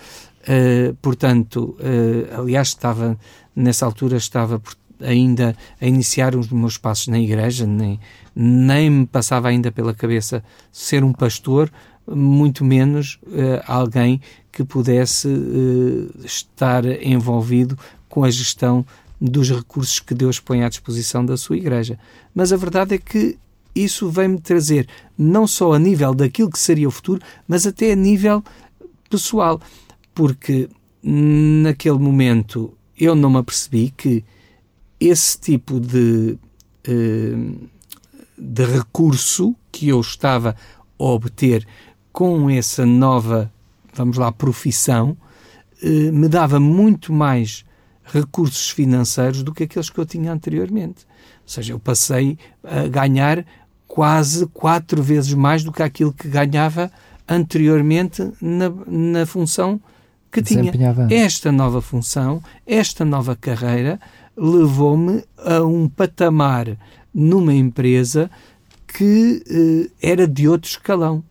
Uh, 0.44 0.96
portanto, 1.02 1.78
uh, 1.80 2.42
aliás, 2.42 2.70
estava 2.70 3.18
nessa 3.56 3.86
altura 3.86 4.18
estava 4.18 4.62
ainda 5.02 5.56
a 5.80 5.86
iniciar 5.86 6.36
os 6.36 6.50
meus 6.50 6.78
passos 6.78 7.08
na 7.08 7.20
igreja, 7.20 7.66
nem, 7.66 8.00
nem 8.36 8.90
me 8.90 9.06
passava 9.06 9.48
ainda 9.50 9.72
pela 9.72 9.94
cabeça 9.94 10.44
ser 10.72 11.04
um 11.04 11.14
pastor, 11.14 11.72
muito 12.08 12.64
menos 12.64 13.20
uh, 13.24 13.62
alguém 13.68 14.22
que 14.52 14.64
pudesse 14.64 15.28
uh, 15.28 16.26
estar 16.26 16.86
envolvido 17.04 17.78
com 18.08 18.24
a 18.24 18.30
gestão 18.30 18.86
dos 19.20 19.50
recursos 19.50 20.00
que 20.00 20.14
Deus 20.14 20.40
põe 20.40 20.64
à 20.64 20.70
disposição 20.70 21.26
da 21.26 21.38
sua 21.38 21.58
igreja. 21.58 22.00
Mas 22.34 22.54
a 22.54 22.58
verdade 22.58 22.96
é 22.96 22.98
que 22.98 23.38
isso 23.76 24.10
vem-me 24.10 24.40
trazer, 24.40 24.88
não 25.18 25.46
só 25.46 25.74
a 25.74 25.80
nível 25.80 26.14
daquilo 26.14 26.50
que 26.50 26.58
seria 26.58 26.88
o 26.88 26.92
futuro, 26.92 27.22
mas 27.48 27.68
até 27.68 27.92
a 27.92 27.96
nível 27.96 28.44
pessoal, 29.10 29.62
porque 30.16 30.68
naquele 31.04 32.00
momento 32.00 32.74
eu 33.00 33.16
não 33.16 33.30
me 33.30 33.38
apercebi 33.38 33.94
que 33.96 34.24
esse 35.00 35.40
tipo 35.40 35.80
de, 35.80 36.38
eh, 36.84 37.36
de 38.38 38.66
recurso 38.66 39.56
que 39.72 39.90
eu 39.90 40.00
estava 40.02 40.56
a 41.00 41.04
obter 41.04 41.68
com 42.12 42.50
essa 42.50 42.86
nova, 42.86 43.52
vamos 43.94 44.18
lá, 44.18 44.32
profissão, 44.32 45.16
eh, 45.84 46.12
me 46.12 46.28
dava 46.28 46.60
muito 46.60 47.14
mais 47.14 47.64
recursos 48.04 48.70
financeiros 48.70 49.44
do 49.44 49.54
que 49.54 49.64
aqueles 49.64 49.90
que 49.90 50.00
eu 50.00 50.06
tinha 50.06 50.32
anteriormente. 50.32 51.06
Ou 51.44 51.50
seja, 51.50 51.74
eu 51.74 51.80
passei 51.80 52.38
a 52.64 52.88
ganhar 52.88 53.46
quase 53.88 54.48
quatro 54.48 55.02
vezes 55.02 55.34
mais 55.34 55.64
do 55.64 55.72
que 55.72 55.84
aquilo 55.84 56.14
que 56.14 56.28
ganhava 56.28 56.92
anteriormente 57.28 58.32
na, 58.42 58.70
na 58.88 59.26
função 59.26 59.80
que 60.32 60.42
tinha. 60.42 60.72
Esta 61.10 61.52
nova 61.52 61.82
função, 61.82 62.42
esta 62.66 63.04
nova 63.04 63.36
carreira, 63.36 64.00
levou-me 64.38 65.24
a 65.38 65.64
um 65.64 65.90
patamar 65.90 66.78
numa 67.14 67.54
empresa 67.54 68.30
que 68.88 69.44
eh, 69.50 70.10
era 70.12 70.28
de 70.28 70.48
outro 70.48 70.70
escalão, 70.70 71.24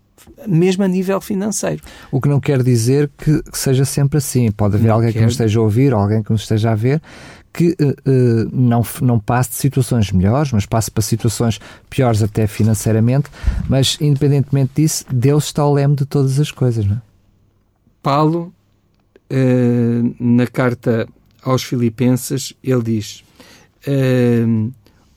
mesmo 0.46 0.82
a 0.82 0.88
nível 0.88 1.20
financeiro. 1.20 1.82
O 2.10 2.20
que 2.20 2.28
não 2.28 2.40
quer 2.40 2.62
dizer 2.62 3.10
que, 3.16 3.42
que 3.42 3.58
seja 3.58 3.84
sempre 3.84 4.18
assim. 4.18 4.50
Pode 4.50 4.76
haver 4.76 4.88
não 4.88 4.96
alguém 4.96 5.12
quer... 5.12 5.20
que 5.20 5.25
nos 5.25 5.34
esteja 5.34 5.60
a 5.60 5.62
ouvir, 5.62 5.92
alguém 5.92 6.22
que 6.22 6.30
nos 6.30 6.42
esteja 6.42 6.72
a 6.72 6.75
ver, 6.75 7.00
que 7.52 7.70
uh, 7.70 8.50
não, 8.52 8.84
não 9.00 9.18
passe 9.18 9.50
de 9.50 9.56
situações 9.56 10.12
melhores, 10.12 10.52
mas 10.52 10.66
passe 10.66 10.90
para 10.90 11.02
situações 11.02 11.58
piores 11.88 12.22
até 12.22 12.46
financeiramente, 12.46 13.30
mas 13.68 13.96
independentemente 14.00 14.72
disso, 14.75 15.06
Deus 15.10 15.46
está 15.46 15.62
ao 15.62 15.72
leme 15.72 15.96
de 15.96 16.04
todas 16.04 16.38
as 16.38 16.50
coisas, 16.50 16.84
não 16.84 16.96
é? 16.96 17.02
Paulo, 18.02 18.52
uh, 19.32 20.14
na 20.20 20.46
carta 20.46 21.08
aos 21.43 21.62
Filipenses, 21.62 22.52
ele 22.62 22.83
diz: 22.83 23.25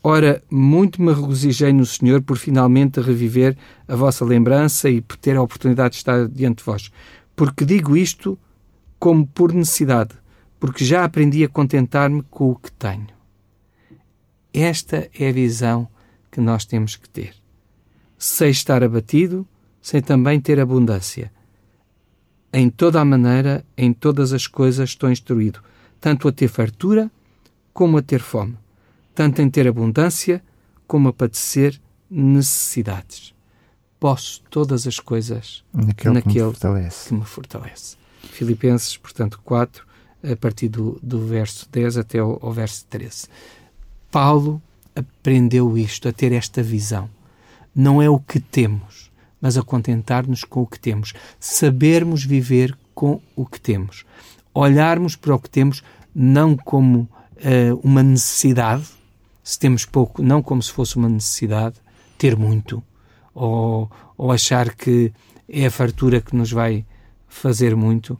Ora, 0.01 0.41
muito 0.49 1.01
me 1.01 1.13
regozijei 1.13 1.73
no 1.73 1.85
Senhor 1.85 2.21
por 2.21 2.37
finalmente 2.37 3.01
reviver 3.01 3.57
a 3.87 3.95
vossa 3.95 4.23
lembrança 4.23 4.89
e 4.89 5.01
por 5.01 5.17
ter 5.17 5.35
a 5.35 5.41
oportunidade 5.41 5.91
de 5.91 5.97
estar 5.97 6.27
diante 6.27 6.59
de 6.59 6.63
vós. 6.63 6.89
Porque 7.35 7.65
digo 7.65 7.97
isto 7.97 8.37
como 8.97 9.27
por 9.27 9.53
necessidade, 9.53 10.11
porque 10.59 10.85
já 10.85 11.03
aprendi 11.03 11.43
a 11.43 11.49
contentar-me 11.49 12.21
com 12.23 12.51
o 12.51 12.55
que 12.55 12.71
tenho. 12.71 13.07
Esta 14.53 15.09
é 15.17 15.29
a 15.29 15.33
visão 15.33 15.87
que 16.31 16.41
nós 16.41 16.65
temos 16.65 16.95
que 16.95 17.09
ter. 17.09 17.33
Sei 18.17 18.49
estar 18.49 18.83
abatido, 18.83 19.47
sem 19.81 20.01
também 20.01 20.39
ter 20.39 20.59
abundância. 20.59 21.31
Em 22.51 22.69
toda 22.69 22.99
a 22.99 23.05
maneira, 23.05 23.65
em 23.77 23.93
todas 23.93 24.33
as 24.33 24.47
coisas 24.47 24.89
estou 24.89 25.11
instruído, 25.11 25.61
tanto 25.99 26.27
a 26.27 26.31
ter 26.31 26.47
fartura 26.47 27.11
como 27.73 27.97
a 27.97 28.01
ter 28.01 28.19
fome, 28.19 28.57
tanto 29.13 29.41
em 29.41 29.49
ter 29.49 29.67
abundância 29.67 30.43
como 30.87 31.09
a 31.09 31.13
padecer 31.13 31.79
necessidades. 32.09 33.33
Posso 33.99 34.41
todas 34.49 34.87
as 34.87 34.99
coisas 34.99 35.63
naquele, 35.73 36.15
naquele 36.15 36.33
que, 36.33 36.39
me 36.39 36.53
fortalece. 36.53 37.09
que 37.09 37.13
me 37.15 37.25
fortalece. 37.25 37.97
Filipenses, 38.23 38.97
portanto, 38.97 39.39
4, 39.43 39.85
a 40.23 40.35
partir 40.35 40.69
do, 40.69 40.99
do 41.01 41.25
verso 41.25 41.67
10 41.71 41.97
até 41.97 42.19
ao, 42.19 42.39
ao 42.41 42.51
verso 42.51 42.85
13. 42.89 43.27
Paulo 44.11 44.61
aprendeu 44.95 45.77
isto, 45.77 46.07
a 46.07 46.11
ter 46.11 46.31
esta 46.31 46.61
visão. 46.63 47.09
Não 47.73 48.01
é 48.01 48.09
o 48.09 48.19
que 48.19 48.39
temos, 48.39 49.11
mas 49.39 49.57
a 49.57 49.63
contentar-nos 49.63 50.43
com 50.43 50.61
o 50.61 50.67
que 50.67 50.79
temos. 50.79 51.13
Sabermos 51.39 52.23
viver 52.25 52.77
com 52.93 53.21
o 53.35 53.45
que 53.45 53.59
temos. 53.59 54.05
Olharmos 54.61 55.15
para 55.15 55.33
o 55.33 55.39
que 55.39 55.49
temos 55.49 55.81
não 56.13 56.57
como 56.57 57.07
uh, 57.37 57.79
uma 57.81 58.03
necessidade, 58.03 58.83
se 59.41 59.57
temos 59.57 59.85
pouco, 59.85 60.21
não 60.21 60.43
como 60.43 60.61
se 60.61 60.69
fosse 60.69 60.97
uma 60.97 61.07
necessidade, 61.07 61.75
ter 62.17 62.35
muito, 62.35 62.83
ou, 63.33 63.89
ou 64.17 64.33
achar 64.33 64.75
que 64.75 65.13
é 65.47 65.67
a 65.67 65.71
fartura 65.71 66.19
que 66.19 66.35
nos 66.35 66.51
vai 66.51 66.85
fazer 67.25 67.73
muito. 67.73 68.19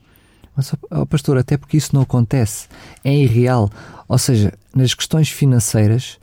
Mas, 0.56 0.74
oh, 0.90 1.06
pastor, 1.06 1.38
até 1.38 1.58
porque 1.58 1.76
isso 1.76 1.94
não 1.94 2.04
acontece, 2.04 2.70
é 3.04 3.14
irreal. 3.14 3.70
Ou 4.08 4.18
seja, 4.18 4.54
nas 4.74 4.94
questões 4.94 5.30
financeiras, 5.30 6.18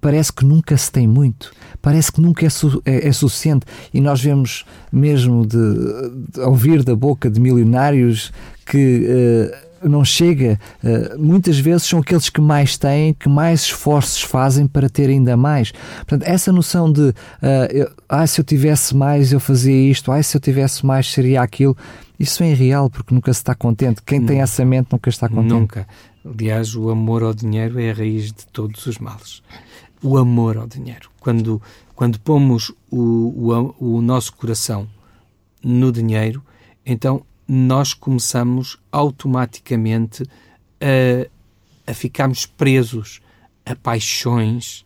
parece 0.00 0.32
que 0.32 0.44
nunca 0.44 0.76
se 0.76 0.90
tem 0.90 1.06
muito, 1.06 1.52
parece 1.80 2.12
que 2.12 2.20
nunca 2.20 2.46
é, 2.46 2.50
su 2.50 2.82
é, 2.84 3.08
é 3.08 3.12
suficiente. 3.12 3.66
E 3.92 4.00
nós 4.00 4.20
vemos 4.20 4.64
mesmo 4.90 5.46
de, 5.46 5.56
de, 6.32 6.40
ouvir 6.40 6.82
da 6.82 6.94
boca 6.94 7.30
de 7.30 7.40
milionários 7.40 8.32
que. 8.66 9.06
Uh, 9.08 9.72
não 9.88 10.04
chega, 10.04 10.58
uh, 10.82 11.18
muitas 11.18 11.58
vezes 11.58 11.84
são 11.84 12.00
aqueles 12.00 12.28
que 12.28 12.40
mais 12.40 12.76
têm, 12.76 13.14
que 13.14 13.28
mais 13.28 13.62
esforços 13.62 14.22
fazem 14.22 14.66
para 14.66 14.88
ter 14.88 15.08
ainda 15.08 15.36
mais. 15.36 15.72
Portanto, 15.98 16.22
essa 16.22 16.52
noção 16.52 16.90
de 16.90 17.00
uh, 17.00 17.14
eu, 17.70 17.90
ah, 18.08 18.26
se 18.26 18.40
eu 18.40 18.44
tivesse 18.44 18.96
mais 18.96 19.32
eu 19.32 19.40
fazia 19.40 19.90
isto, 19.90 20.12
ah, 20.12 20.22
se 20.22 20.36
eu 20.36 20.40
tivesse 20.40 20.84
mais 20.86 21.10
seria 21.10 21.42
aquilo, 21.42 21.76
isso 22.18 22.42
é 22.42 22.50
irreal 22.50 22.88
porque 22.88 23.14
nunca 23.14 23.32
se 23.32 23.40
está 23.40 23.54
contente. 23.54 24.02
Quem 24.04 24.24
tem 24.24 24.40
essa 24.40 24.64
mente 24.64 24.88
nunca 24.92 25.10
está 25.10 25.28
contente. 25.28 25.52
Nunca. 25.52 25.86
Aliás, 26.24 26.74
o 26.74 26.90
amor 26.90 27.22
ao 27.22 27.34
dinheiro 27.34 27.80
é 27.80 27.90
a 27.90 27.94
raiz 27.94 28.32
de 28.32 28.46
todos 28.46 28.86
os 28.86 28.98
males 28.98 29.42
o 30.02 30.18
amor 30.18 30.56
ao 30.56 30.66
dinheiro. 30.66 31.08
Quando, 31.20 31.62
quando 31.94 32.18
pomos 32.18 32.72
o, 32.90 32.98
o, 32.98 33.74
o 33.78 34.02
nosso 34.02 34.34
coração 34.34 34.88
no 35.62 35.92
dinheiro, 35.92 36.42
então 36.84 37.24
nós 37.46 37.94
começamos 37.94 38.78
automaticamente 38.90 40.24
a, 40.80 41.90
a 41.90 41.94
ficarmos 41.94 42.44
presos 42.44 43.20
a 43.64 43.76
paixões, 43.76 44.84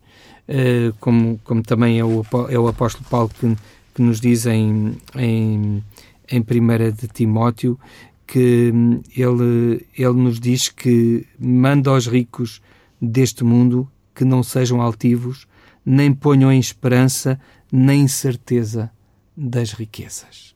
uh, 0.48 0.94
como, 1.00 1.40
como 1.42 1.62
também 1.62 1.98
é 1.98 2.04
o, 2.04 2.22
é 2.50 2.58
o 2.58 2.68
apóstolo 2.68 3.06
Paulo 3.08 3.30
que, 3.30 3.56
que 3.94 4.02
nos 4.02 4.20
diz 4.20 4.44
em, 4.44 4.98
em, 5.14 5.82
em 6.30 6.40
1 6.40 6.92
de 6.92 7.08
Timóteo, 7.08 7.78
que 8.26 8.72
ele, 9.16 9.86
ele 9.96 10.12
nos 10.14 10.40
diz 10.40 10.68
que 10.68 11.26
manda 11.38 11.90
aos 11.90 12.06
ricos 12.06 12.60
deste 13.00 13.44
mundo 13.44 13.88
que 14.14 14.24
não 14.24 14.42
sejam 14.42 14.80
altivos, 14.80 15.46
nem 15.84 16.12
ponham 16.12 16.50
em 16.50 16.58
esperança 16.58 17.38
nem 17.70 18.08
certeza 18.08 18.90
das 19.36 19.72
riquezas. 19.72 20.54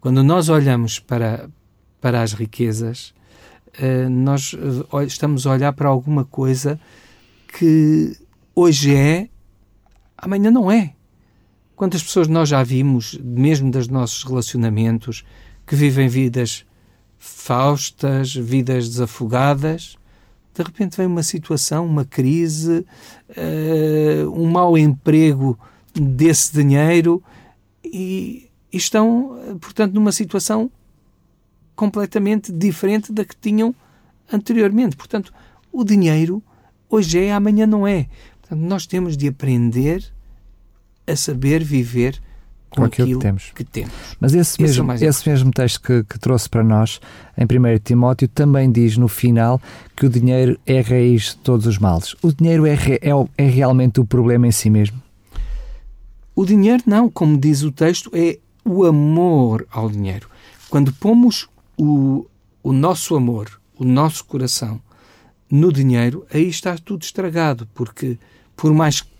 Quando 0.00 0.22
nós 0.22 0.48
olhamos 0.48 0.98
para, 0.98 1.50
para 2.00 2.22
as 2.22 2.32
riquezas, 2.32 3.14
eh, 3.78 4.08
nós 4.08 4.54
eh, 4.54 5.04
estamos 5.04 5.46
a 5.46 5.52
olhar 5.52 5.72
para 5.72 5.88
alguma 5.88 6.24
coisa 6.24 6.78
que 7.58 8.16
hoje 8.54 8.94
é, 8.94 9.28
amanhã 10.16 10.50
não 10.50 10.70
é. 10.70 10.94
Quantas 11.74 12.02
pessoas 12.02 12.28
nós 12.28 12.48
já 12.48 12.62
vimos, 12.62 13.18
mesmo 13.22 13.70
dos 13.70 13.88
nossos 13.88 14.22
relacionamentos, 14.22 15.24
que 15.66 15.74
vivem 15.74 16.08
vidas 16.08 16.64
faustas, 17.24 18.34
vidas 18.34 18.86
desafogadas, 18.86 19.96
de 20.54 20.62
repente 20.62 20.96
vem 20.96 21.06
uma 21.06 21.22
situação, 21.22 21.86
uma 21.86 22.04
crise, 22.04 22.86
uh, 23.30 24.30
um 24.30 24.46
mau 24.50 24.76
emprego 24.76 25.58
desse 25.94 26.52
dinheiro 26.52 27.22
e, 27.82 28.50
e 28.70 28.76
estão, 28.76 29.38
portanto, 29.60 29.94
numa 29.94 30.12
situação 30.12 30.70
completamente 31.74 32.52
diferente 32.52 33.10
da 33.10 33.24
que 33.24 33.34
tinham 33.34 33.74
anteriormente. 34.30 34.94
Portanto, 34.94 35.32
o 35.72 35.82
dinheiro 35.82 36.42
hoje 36.88 37.18
é, 37.18 37.32
amanhã 37.32 37.66
não 37.66 37.86
é. 37.86 38.06
Portanto, 38.40 38.60
nós 38.60 38.86
temos 38.86 39.16
de 39.16 39.28
aprender 39.28 40.04
a 41.06 41.16
saber 41.16 41.64
viver 41.64 42.20
com, 42.74 42.82
com 42.82 42.86
aquilo, 42.86 43.06
aquilo 43.06 43.20
que, 43.20 43.26
temos. 43.26 43.52
que, 43.54 43.64
temos. 43.64 43.92
Mas 44.20 44.34
esse, 44.34 44.62
esse 44.62 44.82
mesmo, 44.82 44.92
é 44.92 45.08
esse 45.08 45.28
mesmo 45.28 45.50
texto 45.50 45.80
que, 45.80 46.04
que, 46.04 46.18
trouxe 46.18 46.48
para 46.48 46.62
nós, 46.62 47.00
em 47.38 47.44
1 47.44 47.78
Timóteo, 47.82 48.28
também 48.28 48.70
diz 48.70 48.96
no 48.96 49.08
final 49.08 49.60
que 49.96 50.06
o 50.06 50.08
dinheiro 50.08 50.58
é 50.66 50.80
a 50.80 50.82
raiz 50.82 51.30
de 51.30 51.36
todos 51.36 51.66
os 51.66 51.78
males. 51.78 52.14
O 52.22 52.32
dinheiro 52.32 52.66
é, 52.66 52.74
é, 52.74 53.10
é 53.38 53.48
realmente 53.48 54.00
o 54.00 54.04
problema 54.04 54.46
em 54.46 54.52
si 54.52 54.68
mesmo? 54.68 55.00
O 56.34 56.44
dinheiro 56.44 56.82
não, 56.86 57.08
como 57.08 57.38
diz 57.38 57.62
o 57.62 57.70
texto, 57.70 58.10
é 58.12 58.38
o 58.64 58.84
amor 58.84 59.66
ao 59.70 59.88
dinheiro. 59.88 60.28
Quando 60.68 60.92
pomos 60.92 61.48
o, 61.78 62.26
o 62.62 62.72
nosso 62.72 63.14
amor, 63.14 63.60
o 63.78 63.84
nosso 63.84 64.24
coração 64.24 64.80
no 65.50 65.72
dinheiro, 65.72 66.26
aí 66.32 66.48
está 66.48 66.76
tudo 66.76 67.02
estragado, 67.02 67.68
porque 67.74 68.18
por 68.56 68.72
mais 68.74 69.00
que 69.00 69.13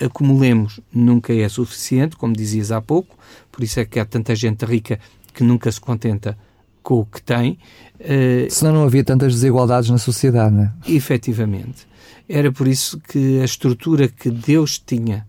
acumulemos 0.00 0.80
nunca 0.92 1.34
é 1.34 1.48
suficiente, 1.48 2.16
como 2.16 2.32
dizias 2.32 2.70
há 2.70 2.80
pouco, 2.80 3.16
por 3.50 3.62
isso 3.62 3.80
é 3.80 3.84
que 3.84 3.98
há 3.98 4.04
tanta 4.04 4.34
gente 4.34 4.64
rica 4.64 4.98
que 5.34 5.42
nunca 5.44 5.70
se 5.70 5.80
contenta 5.80 6.38
com 6.82 7.00
o 7.00 7.04
que 7.04 7.20
tem. 7.20 7.58
Uh, 8.00 8.50
Senão 8.50 8.72
não 8.72 8.84
havia 8.84 9.04
tantas 9.04 9.34
desigualdades 9.34 9.90
na 9.90 9.98
sociedade, 9.98 10.54
não 10.54 10.62
é? 10.64 10.72
Efetivamente. 10.86 11.86
Era 12.28 12.50
por 12.50 12.66
isso 12.66 12.98
que 12.98 13.40
a 13.40 13.44
estrutura 13.44 14.08
que 14.08 14.30
Deus 14.30 14.78
tinha 14.78 15.26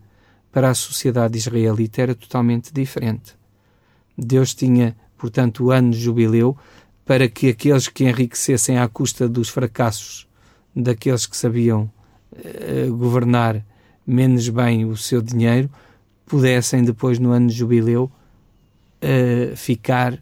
para 0.52 0.70
a 0.70 0.74
sociedade 0.74 1.38
israelita 1.38 2.02
era 2.02 2.16
totalmente 2.16 2.74
diferente. 2.74 3.36
Deus 4.18 4.54
tinha, 4.54 4.96
portanto, 5.18 5.66
o 5.66 5.72
ano 5.72 5.92
de 5.92 6.00
jubileu 6.00 6.58
para 7.06 7.28
que 7.28 7.50
aqueles 7.50 7.88
que 7.88 8.04
enriquecessem 8.04 8.78
à 8.78 8.88
custa 8.88 9.28
dos 9.28 9.50
fracassos 9.50 10.28
daqueles 10.76 11.26
que 11.26 11.36
sabiam 11.36 11.92
uh, 12.32 12.96
governar 12.96 13.66
menos 14.10 14.48
bem 14.50 14.86
o 14.86 14.98
seu 14.98 15.22
dinheiro, 15.22 15.70
pudessem 16.26 16.84
depois, 16.84 17.20
no 17.20 17.32
ano 17.32 17.48
de 17.48 17.54
jubileu, 17.54 18.12
uh, 19.04 19.56
ficar. 19.56 20.14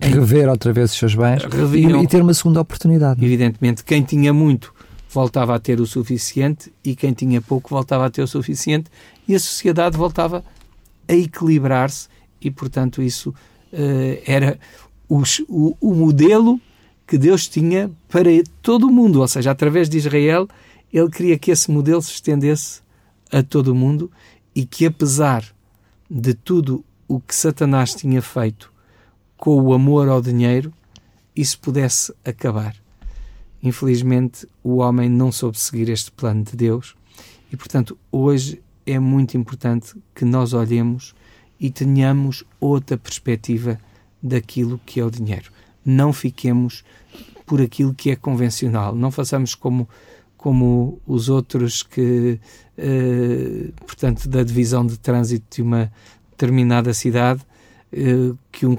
Em... 0.00 0.10
Rever 0.10 0.48
outra 0.48 0.72
vez 0.72 0.92
os 0.92 0.98
seus 0.98 1.14
bens 1.14 1.42
Reviam, 1.44 2.02
e 2.02 2.06
ter 2.06 2.22
uma 2.22 2.34
segunda 2.34 2.60
oportunidade. 2.60 3.24
Evidentemente, 3.24 3.82
quem 3.84 4.02
tinha 4.02 4.32
muito 4.32 4.74
voltava 5.08 5.54
a 5.54 5.58
ter 5.58 5.80
o 5.80 5.86
suficiente 5.86 6.70
e 6.84 6.94
quem 6.94 7.12
tinha 7.12 7.40
pouco 7.40 7.70
voltava 7.70 8.04
a 8.06 8.10
ter 8.10 8.22
o 8.22 8.26
suficiente 8.26 8.90
e 9.26 9.34
a 9.34 9.40
sociedade 9.40 9.96
voltava 9.96 10.44
a 11.08 11.12
equilibrar-se 11.12 12.08
e, 12.40 12.50
portanto, 12.50 13.02
isso 13.02 13.30
uh, 13.30 14.22
era 14.26 14.58
os, 15.08 15.42
o, 15.48 15.76
o 15.80 15.94
modelo 15.94 16.60
que 17.06 17.16
Deus 17.16 17.48
tinha 17.48 17.90
para 18.08 18.28
todo 18.60 18.88
o 18.88 18.92
mundo, 18.92 19.20
ou 19.20 19.28
seja, 19.28 19.52
através 19.52 19.88
de 19.88 19.96
Israel, 19.96 20.48
ele 20.92 21.08
queria 21.08 21.38
que 21.38 21.50
esse 21.50 21.70
modelo 21.70 22.02
se 22.02 22.12
estendesse 22.12 22.80
a 23.32 23.42
todo 23.42 23.68
o 23.68 23.74
mundo 23.74 24.10
e 24.54 24.64
que, 24.64 24.86
apesar 24.86 25.44
de 26.10 26.34
tudo 26.34 26.84
o 27.08 27.20
que 27.20 27.34
Satanás 27.34 27.94
tinha 27.94 28.22
feito 28.22 28.72
com 29.36 29.60
o 29.60 29.72
amor 29.72 30.08
ao 30.08 30.22
dinheiro, 30.22 30.72
isso 31.34 31.58
pudesse 31.60 32.12
acabar. 32.24 32.74
Infelizmente, 33.62 34.46
o 34.62 34.76
homem 34.76 35.08
não 35.08 35.30
soube 35.30 35.58
seguir 35.58 35.88
este 35.88 36.10
plano 36.10 36.44
de 36.44 36.56
Deus 36.56 36.94
e, 37.52 37.56
portanto, 37.56 37.98
hoje 38.10 38.62
é 38.86 38.98
muito 38.98 39.36
importante 39.36 39.94
que 40.14 40.24
nós 40.24 40.52
olhemos 40.52 41.14
e 41.58 41.70
tenhamos 41.70 42.44
outra 42.60 42.96
perspectiva 42.96 43.78
daquilo 44.22 44.80
que 44.86 45.00
é 45.00 45.04
o 45.04 45.10
dinheiro. 45.10 45.50
Não 45.84 46.12
fiquemos 46.12 46.84
por 47.44 47.60
aquilo 47.60 47.94
que 47.94 48.10
é 48.10 48.16
convencional. 48.16 48.94
Não 48.94 49.10
façamos 49.10 49.54
como 49.54 49.88
como 50.46 51.02
os 51.04 51.28
outros 51.28 51.82
que, 51.82 52.38
eh, 52.78 53.72
portanto, 53.84 54.28
da 54.28 54.44
divisão 54.44 54.86
de 54.86 54.96
trânsito 54.96 55.56
de 55.56 55.60
uma 55.60 55.90
determinada 56.30 56.94
cidade, 56.94 57.40
eh, 57.92 58.32
que 58.52 58.64
um 58.64 58.76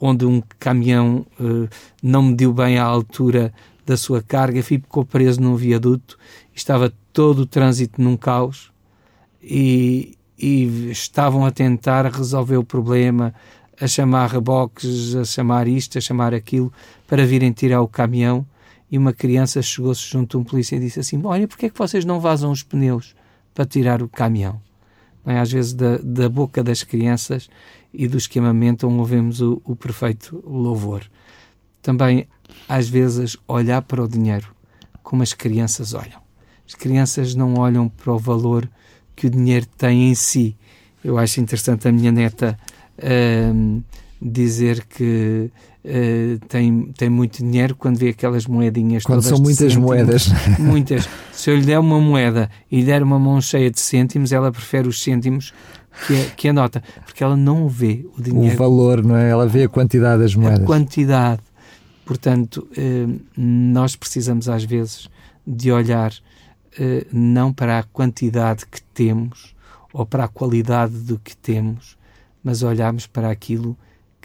onde 0.00 0.26
um 0.26 0.42
caminhão 0.58 1.24
eh, 1.38 1.68
não 2.02 2.22
mediu 2.22 2.52
bem 2.52 2.78
a 2.78 2.84
altura 2.84 3.54
da 3.86 3.96
sua 3.96 4.20
carga, 4.20 4.60
ficou 4.60 5.04
preso 5.04 5.40
num 5.40 5.54
viaduto, 5.54 6.18
estava 6.52 6.92
todo 7.12 7.42
o 7.42 7.46
trânsito 7.46 8.02
num 8.02 8.16
caos 8.16 8.72
e, 9.40 10.18
e 10.36 10.90
estavam 10.90 11.46
a 11.46 11.52
tentar 11.52 12.06
resolver 12.06 12.56
o 12.56 12.64
problema, 12.64 13.32
a 13.80 13.86
chamar 13.86 14.30
reboques, 14.30 15.14
a 15.14 15.24
chamar 15.24 15.68
isto, 15.68 15.96
a 15.96 16.00
chamar 16.00 16.34
aquilo, 16.34 16.72
para 17.06 17.24
virem 17.24 17.52
tirar 17.52 17.82
o 17.82 17.86
caminhão 17.86 18.44
e 18.90 18.96
uma 18.96 19.12
criança 19.12 19.60
chegou-se 19.60 20.08
junto 20.08 20.36
a 20.36 20.40
um 20.40 20.44
polícia 20.44 20.76
e 20.76 20.80
disse 20.80 21.00
assim: 21.00 21.20
Olha, 21.24 21.46
porquê 21.46 21.66
é 21.66 21.70
que 21.70 21.78
vocês 21.78 22.04
não 22.04 22.20
vazam 22.20 22.50
os 22.50 22.62
pneus 22.62 23.14
para 23.54 23.64
tirar 23.64 24.02
o 24.02 24.08
caminhão? 24.08 24.60
É? 25.26 25.38
Às 25.38 25.52
vezes, 25.52 25.74
da, 25.74 25.98
da, 25.98 26.28
boca 26.28 26.62
das 26.62 26.82
crianças 26.82 27.50
e 27.92 28.08
dos 28.08 28.26
que 28.26 28.38
amamentam, 28.38 28.98
ouvemos 28.98 29.40
o, 29.40 29.60
o 29.64 29.76
perfeito 29.76 30.42
louvor. 30.46 31.02
também, 31.82 32.26
às 32.68 32.88
vezes, 32.88 33.36
olhar 33.46 33.82
para 33.82 34.02
o 34.02 34.08
dinheiro 34.08 34.54
como 35.02 35.22
as 35.22 35.32
crianças 35.32 35.94
olham. 35.94 36.20
As 36.66 36.74
crianças 36.74 37.34
não 37.34 37.54
olham 37.54 37.88
para 37.88 38.12
o 38.12 38.18
valor 38.18 38.68
que 39.16 39.26
o 39.26 39.30
dinheiro 39.30 39.66
tem 39.76 40.10
em 40.10 40.14
si. 40.14 40.56
Eu 41.02 41.16
acho 41.16 41.40
interessante 41.40 41.88
a 41.88 41.92
minha 41.92 42.12
neta 42.12 42.58
uh, 42.98 43.82
dizer 44.20 44.84
que 44.84 45.50
uh, 45.84 46.46
tem, 46.48 46.92
tem 46.96 47.08
muito 47.08 47.38
dinheiro 47.38 47.76
quando 47.76 47.98
vê 47.98 48.10
aquelas 48.10 48.46
moedinhas 48.46 49.04
quando 49.04 49.22
são 49.22 49.38
muitas 49.38 49.72
cêntimos, 49.72 49.84
moedas. 49.84 50.28
Muitas. 50.58 51.08
Se 51.32 51.50
eu 51.50 51.56
lhe 51.56 51.64
der 51.64 51.78
uma 51.78 52.00
moeda 52.00 52.50
e 52.70 52.80
lhe 52.80 52.84
der 52.84 53.02
uma 53.02 53.18
mão 53.18 53.40
cheia 53.40 53.70
de 53.70 53.80
cêntimos 53.80 54.32
ela 54.32 54.50
prefere 54.50 54.88
os 54.88 55.00
cêntimos 55.02 55.52
que 56.06 56.20
a, 56.20 56.24
que 56.30 56.48
a 56.48 56.52
nota 56.52 56.82
porque 57.04 57.22
ela 57.22 57.36
não 57.36 57.68
vê 57.68 58.04
o 58.16 58.22
dinheiro. 58.22 58.54
o 58.54 58.58
valor 58.58 59.04
não 59.04 59.16
é? 59.16 59.30
Ela 59.30 59.46
vê 59.46 59.64
a 59.64 59.68
quantidade 59.68 60.22
das 60.22 60.34
moedas. 60.34 60.62
a 60.62 60.66
quantidade. 60.66 61.42
Portanto 62.04 62.68
uh, 62.76 63.20
nós 63.36 63.94
precisamos 63.94 64.48
às 64.48 64.64
vezes 64.64 65.08
de 65.46 65.70
olhar 65.70 66.12
uh, 66.12 67.06
não 67.12 67.52
para 67.52 67.78
a 67.78 67.82
quantidade 67.84 68.66
que 68.66 68.82
temos 68.82 69.54
ou 69.92 70.04
para 70.04 70.24
a 70.24 70.28
qualidade 70.28 70.94
do 70.94 71.18
que 71.18 71.36
temos 71.36 71.96
mas 72.42 72.62
olharmos 72.62 73.06
para 73.06 73.30
aquilo 73.30 73.76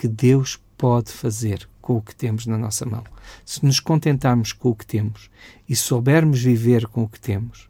que 0.04 0.08
Deus 0.10 0.60
pode 0.78 1.14
fazer 1.14 1.66
com 1.82 1.96
o 1.96 2.02
que 2.02 2.14
temos 2.14 2.46
na 2.46 2.58
nossa 2.58 2.86
mão. 2.86 3.06
Se 3.46 3.66
nos 3.66 3.80
contentarmos 3.80 4.52
com 4.52 4.72
o 4.72 4.76
que 4.76 4.86
temos 4.86 5.30
e 5.68 5.78
soubermos 5.78 6.42
viver 6.42 6.88
com 6.88 7.04
o 7.04 7.08
que 7.08 7.22
temos, 7.22 7.70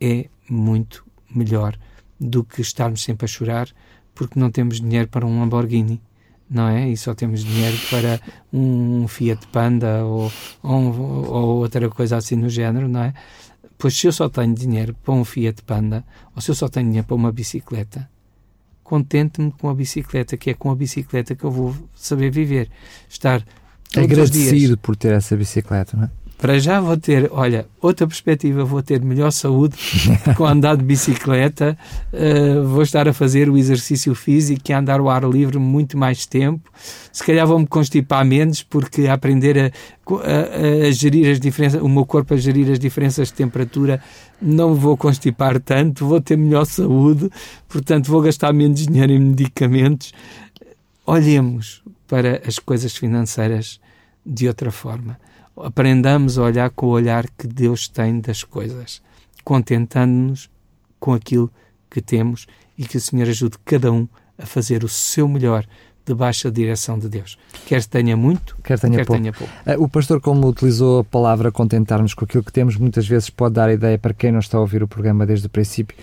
é 0.00 0.28
muito 0.50 1.06
melhor 1.32 1.78
do 2.18 2.42
que 2.42 2.60
estarmos 2.60 3.04
sempre 3.04 3.26
a 3.26 3.28
chorar 3.28 3.68
porque 4.16 4.36
não 4.36 4.50
temos 4.50 4.80
dinheiro 4.80 5.06
para 5.06 5.24
um 5.24 5.38
Lamborghini, 5.38 6.02
não 6.50 6.66
é? 6.66 6.88
E 6.88 6.96
só 6.96 7.14
temos 7.14 7.44
dinheiro 7.44 7.78
para 7.88 8.20
um 8.52 9.06
Fiat 9.06 9.46
Panda 9.46 10.04
ou, 10.04 10.32
ou, 10.60 11.30
ou 11.30 11.56
outra 11.58 11.88
coisa 11.88 12.16
assim 12.16 12.34
no 12.34 12.48
género, 12.48 12.88
não 12.88 13.04
é? 13.04 13.14
Pois 13.78 13.96
se 13.96 14.08
eu 14.08 14.12
só 14.12 14.28
tenho 14.28 14.52
dinheiro 14.56 14.92
para 15.04 15.14
um 15.14 15.24
Fiat 15.24 15.62
Panda 15.62 16.04
ou 16.34 16.42
se 16.42 16.50
eu 16.50 16.54
só 16.56 16.68
tenho 16.68 16.86
dinheiro 16.86 17.06
para 17.06 17.14
uma 17.14 17.30
bicicleta, 17.30 18.10
contente-me 18.84 19.50
com 19.50 19.68
a 19.68 19.74
bicicleta, 19.74 20.36
que 20.36 20.50
é 20.50 20.54
com 20.54 20.70
a 20.70 20.76
bicicleta 20.76 21.34
que 21.34 21.42
eu 21.42 21.50
vou 21.50 21.74
saber 21.94 22.30
viver. 22.30 22.70
Estar 23.08 23.44
agradecido 23.96 24.76
por 24.78 24.94
ter 24.94 25.14
essa 25.14 25.36
bicicleta, 25.36 25.96
não 25.96 26.04
é? 26.04 26.10
Para 26.38 26.58
já 26.58 26.80
vou 26.80 26.96
ter, 26.96 27.30
olha, 27.32 27.66
outra 27.80 28.06
perspectiva, 28.06 28.64
vou 28.64 28.82
ter 28.82 29.00
melhor 29.00 29.30
saúde 29.30 29.76
com 30.36 30.44
andar 30.44 30.76
de 30.76 30.84
bicicleta, 30.84 31.78
uh, 32.12 32.66
vou 32.66 32.82
estar 32.82 33.08
a 33.08 33.12
fazer 33.12 33.48
o 33.48 33.56
exercício 33.56 34.14
físico 34.14 34.60
e 34.68 34.72
a 34.72 34.78
andar 34.78 35.00
ao 35.00 35.08
ar 35.08 35.24
livre 35.24 35.58
muito 35.58 35.96
mais 35.96 36.26
tempo. 36.26 36.70
Se 37.12 37.24
calhar 37.24 37.46
vou-me 37.46 37.66
constipar 37.66 38.24
menos, 38.26 38.62
porque 38.62 39.06
aprender 39.06 39.58
a, 39.58 39.66
a, 40.10 40.88
a, 40.88 40.90
gerir 40.90 41.30
as 41.30 41.40
diferenças, 41.40 41.80
o 41.80 41.88
meu 41.88 42.04
corpo 42.04 42.34
a 42.34 42.36
gerir 42.36 42.70
as 42.70 42.78
diferenças 42.78 43.28
de 43.28 43.34
temperatura, 43.34 44.02
não 44.42 44.74
vou 44.74 44.96
constipar 44.96 45.58
tanto, 45.60 46.06
vou 46.06 46.20
ter 46.20 46.36
melhor 46.36 46.66
saúde, 46.66 47.30
portanto 47.68 48.08
vou 48.08 48.20
gastar 48.20 48.52
menos 48.52 48.86
dinheiro 48.86 49.12
em 49.12 49.20
medicamentos. 49.20 50.12
Olhemos 51.06 51.82
para 52.08 52.42
as 52.46 52.58
coisas 52.58 52.94
financeiras 52.96 53.80
de 54.26 54.48
outra 54.48 54.70
forma 54.70 55.18
aprendamos 55.56 56.38
a 56.38 56.42
olhar 56.42 56.70
com 56.70 56.86
o 56.86 56.90
olhar 56.90 57.26
que 57.36 57.46
Deus 57.46 57.88
tem 57.88 58.20
das 58.20 58.42
coisas, 58.42 59.02
contentando-nos 59.44 60.50
com 60.98 61.12
aquilo 61.12 61.50
que 61.90 62.00
temos 62.00 62.46
e 62.76 62.84
que 62.84 62.96
o 62.96 63.00
Senhor 63.00 63.28
ajude 63.28 63.56
cada 63.64 63.92
um 63.92 64.08
a 64.38 64.46
fazer 64.46 64.82
o 64.84 64.88
seu 64.88 65.28
melhor 65.28 65.64
debaixo 66.04 66.50
da 66.50 66.54
direção 66.54 66.98
de 66.98 67.08
Deus. 67.08 67.38
Quer 67.66 67.84
tenha 67.84 68.16
muito, 68.16 68.56
quer 68.62 68.78
tenha, 68.78 68.98
quer 68.98 69.06
pouco. 69.06 69.20
tenha 69.20 69.32
pouco. 69.32 69.52
Eh, 69.64 69.76
o 69.78 69.88
pastor, 69.88 70.20
como 70.20 70.46
utilizou 70.48 71.00
a 71.00 71.04
palavra 71.04 71.50
contentar-nos 71.50 72.12
com 72.12 72.24
aquilo 72.24 72.44
que 72.44 72.52
temos, 72.52 72.76
muitas 72.76 73.06
vezes 73.06 73.30
pode 73.30 73.54
dar 73.54 73.72
ideia 73.72 73.98
para 73.98 74.12
quem 74.12 74.30
não 74.30 74.40
está 74.40 74.58
a 74.58 74.60
ouvir 74.60 74.82
o 74.82 74.88
programa 74.88 75.24
desde 75.24 75.46
o 75.46 75.50
princípio 75.50 75.96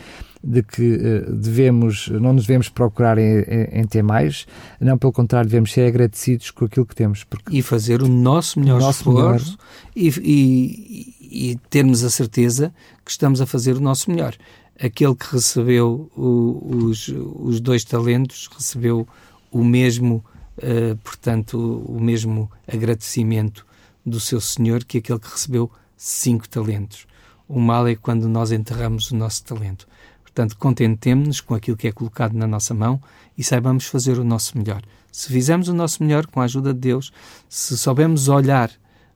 de 0.43 0.63
que 0.63 0.95
uh, 0.95 1.35
devemos, 1.35 2.07
não 2.09 2.33
nos 2.33 2.45
devemos 2.45 2.67
procurar 2.69 3.17
em, 3.17 3.43
em, 3.71 3.85
ter 3.85 4.01
mais, 4.01 4.47
não 4.79 4.97
pelo 4.97 5.13
contrário, 5.13 5.49
devemos 5.49 5.71
ser 5.71 5.87
agradecidos 5.87 6.49
com 6.51 6.65
aquilo 6.65 6.85
que 6.85 6.95
temos. 6.95 7.25
E 7.51 7.61
fazer 7.61 8.01
o 8.01 8.07
nosso 8.07 8.59
melhor 8.59 8.77
o 8.77 8.79
nosso 8.79 8.99
esforço 8.99 9.57
melhor. 9.95 10.11
E, 10.23 11.15
e, 11.29 11.51
e, 11.51 11.55
termos 11.69 12.03
a 12.03 12.09
certeza 12.09 12.73
que 13.05 13.11
estamos 13.11 13.39
a 13.39 13.45
fazer 13.45 13.75
o 13.75 13.81
nosso 13.81 14.09
melhor. 14.09 14.35
Aquele 14.81 15.13
que 15.13 15.31
recebeu 15.31 16.09
o, 16.15 16.85
os, 16.85 17.07
os 17.07 17.61
dois 17.61 17.83
talentos 17.83 18.49
recebeu 18.51 19.07
o 19.51 19.63
mesmo, 19.63 20.25
uh, 20.57 20.97
portanto, 21.03 21.57
o 21.87 22.01
mesmo 22.01 22.51
agradecimento 22.67 23.65
do 24.03 24.19
seu 24.19 24.41
Senhor 24.41 24.83
que 24.83 24.97
aquele 24.97 25.19
que 25.19 25.29
recebeu 25.29 25.69
cinco 25.95 26.49
talentos. 26.49 27.05
O 27.47 27.59
mal 27.59 27.87
é 27.87 27.95
quando 27.95 28.27
nós 28.27 28.51
enterramos 28.51 29.11
o 29.11 29.15
nosso 29.15 29.43
talento. 29.43 29.85
Portanto, 30.33 30.57
contentemos-nos 30.57 31.41
com 31.41 31.53
aquilo 31.53 31.75
que 31.75 31.87
é 31.87 31.91
colocado 31.91 32.33
na 32.33 32.47
nossa 32.47 32.73
mão 32.73 33.01
e 33.37 33.43
saibamos 33.43 33.85
fazer 33.85 34.17
o 34.17 34.23
nosso 34.23 34.57
melhor. 34.57 34.81
Se 35.11 35.27
fizermos 35.27 35.67
o 35.67 35.73
nosso 35.73 36.01
melhor 36.01 36.25
com 36.25 36.39
a 36.39 36.45
ajuda 36.45 36.73
de 36.73 36.79
Deus, 36.79 37.11
se 37.49 37.77
soubermos 37.77 38.29
olhar 38.29 38.71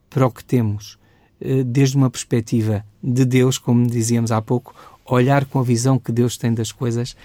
para 0.10 0.28
o 0.28 0.32
que 0.32 0.44
temos 0.44 1.00
eh, 1.40 1.64
desde 1.64 1.96
uma 1.96 2.10
perspectiva 2.10 2.86
de 3.02 3.24
Deus, 3.24 3.58
como 3.58 3.88
dizíamos 3.88 4.32
há 4.32 4.42
pouco, 4.42 4.76
olhar 5.06 5.46
com 5.46 5.60
a 5.60 5.64
visão 5.64 5.98
que 5.98 6.12
Deus 6.12 6.38
tem 6.38 6.54
das 6.54 6.72
coisas, 6.72 7.16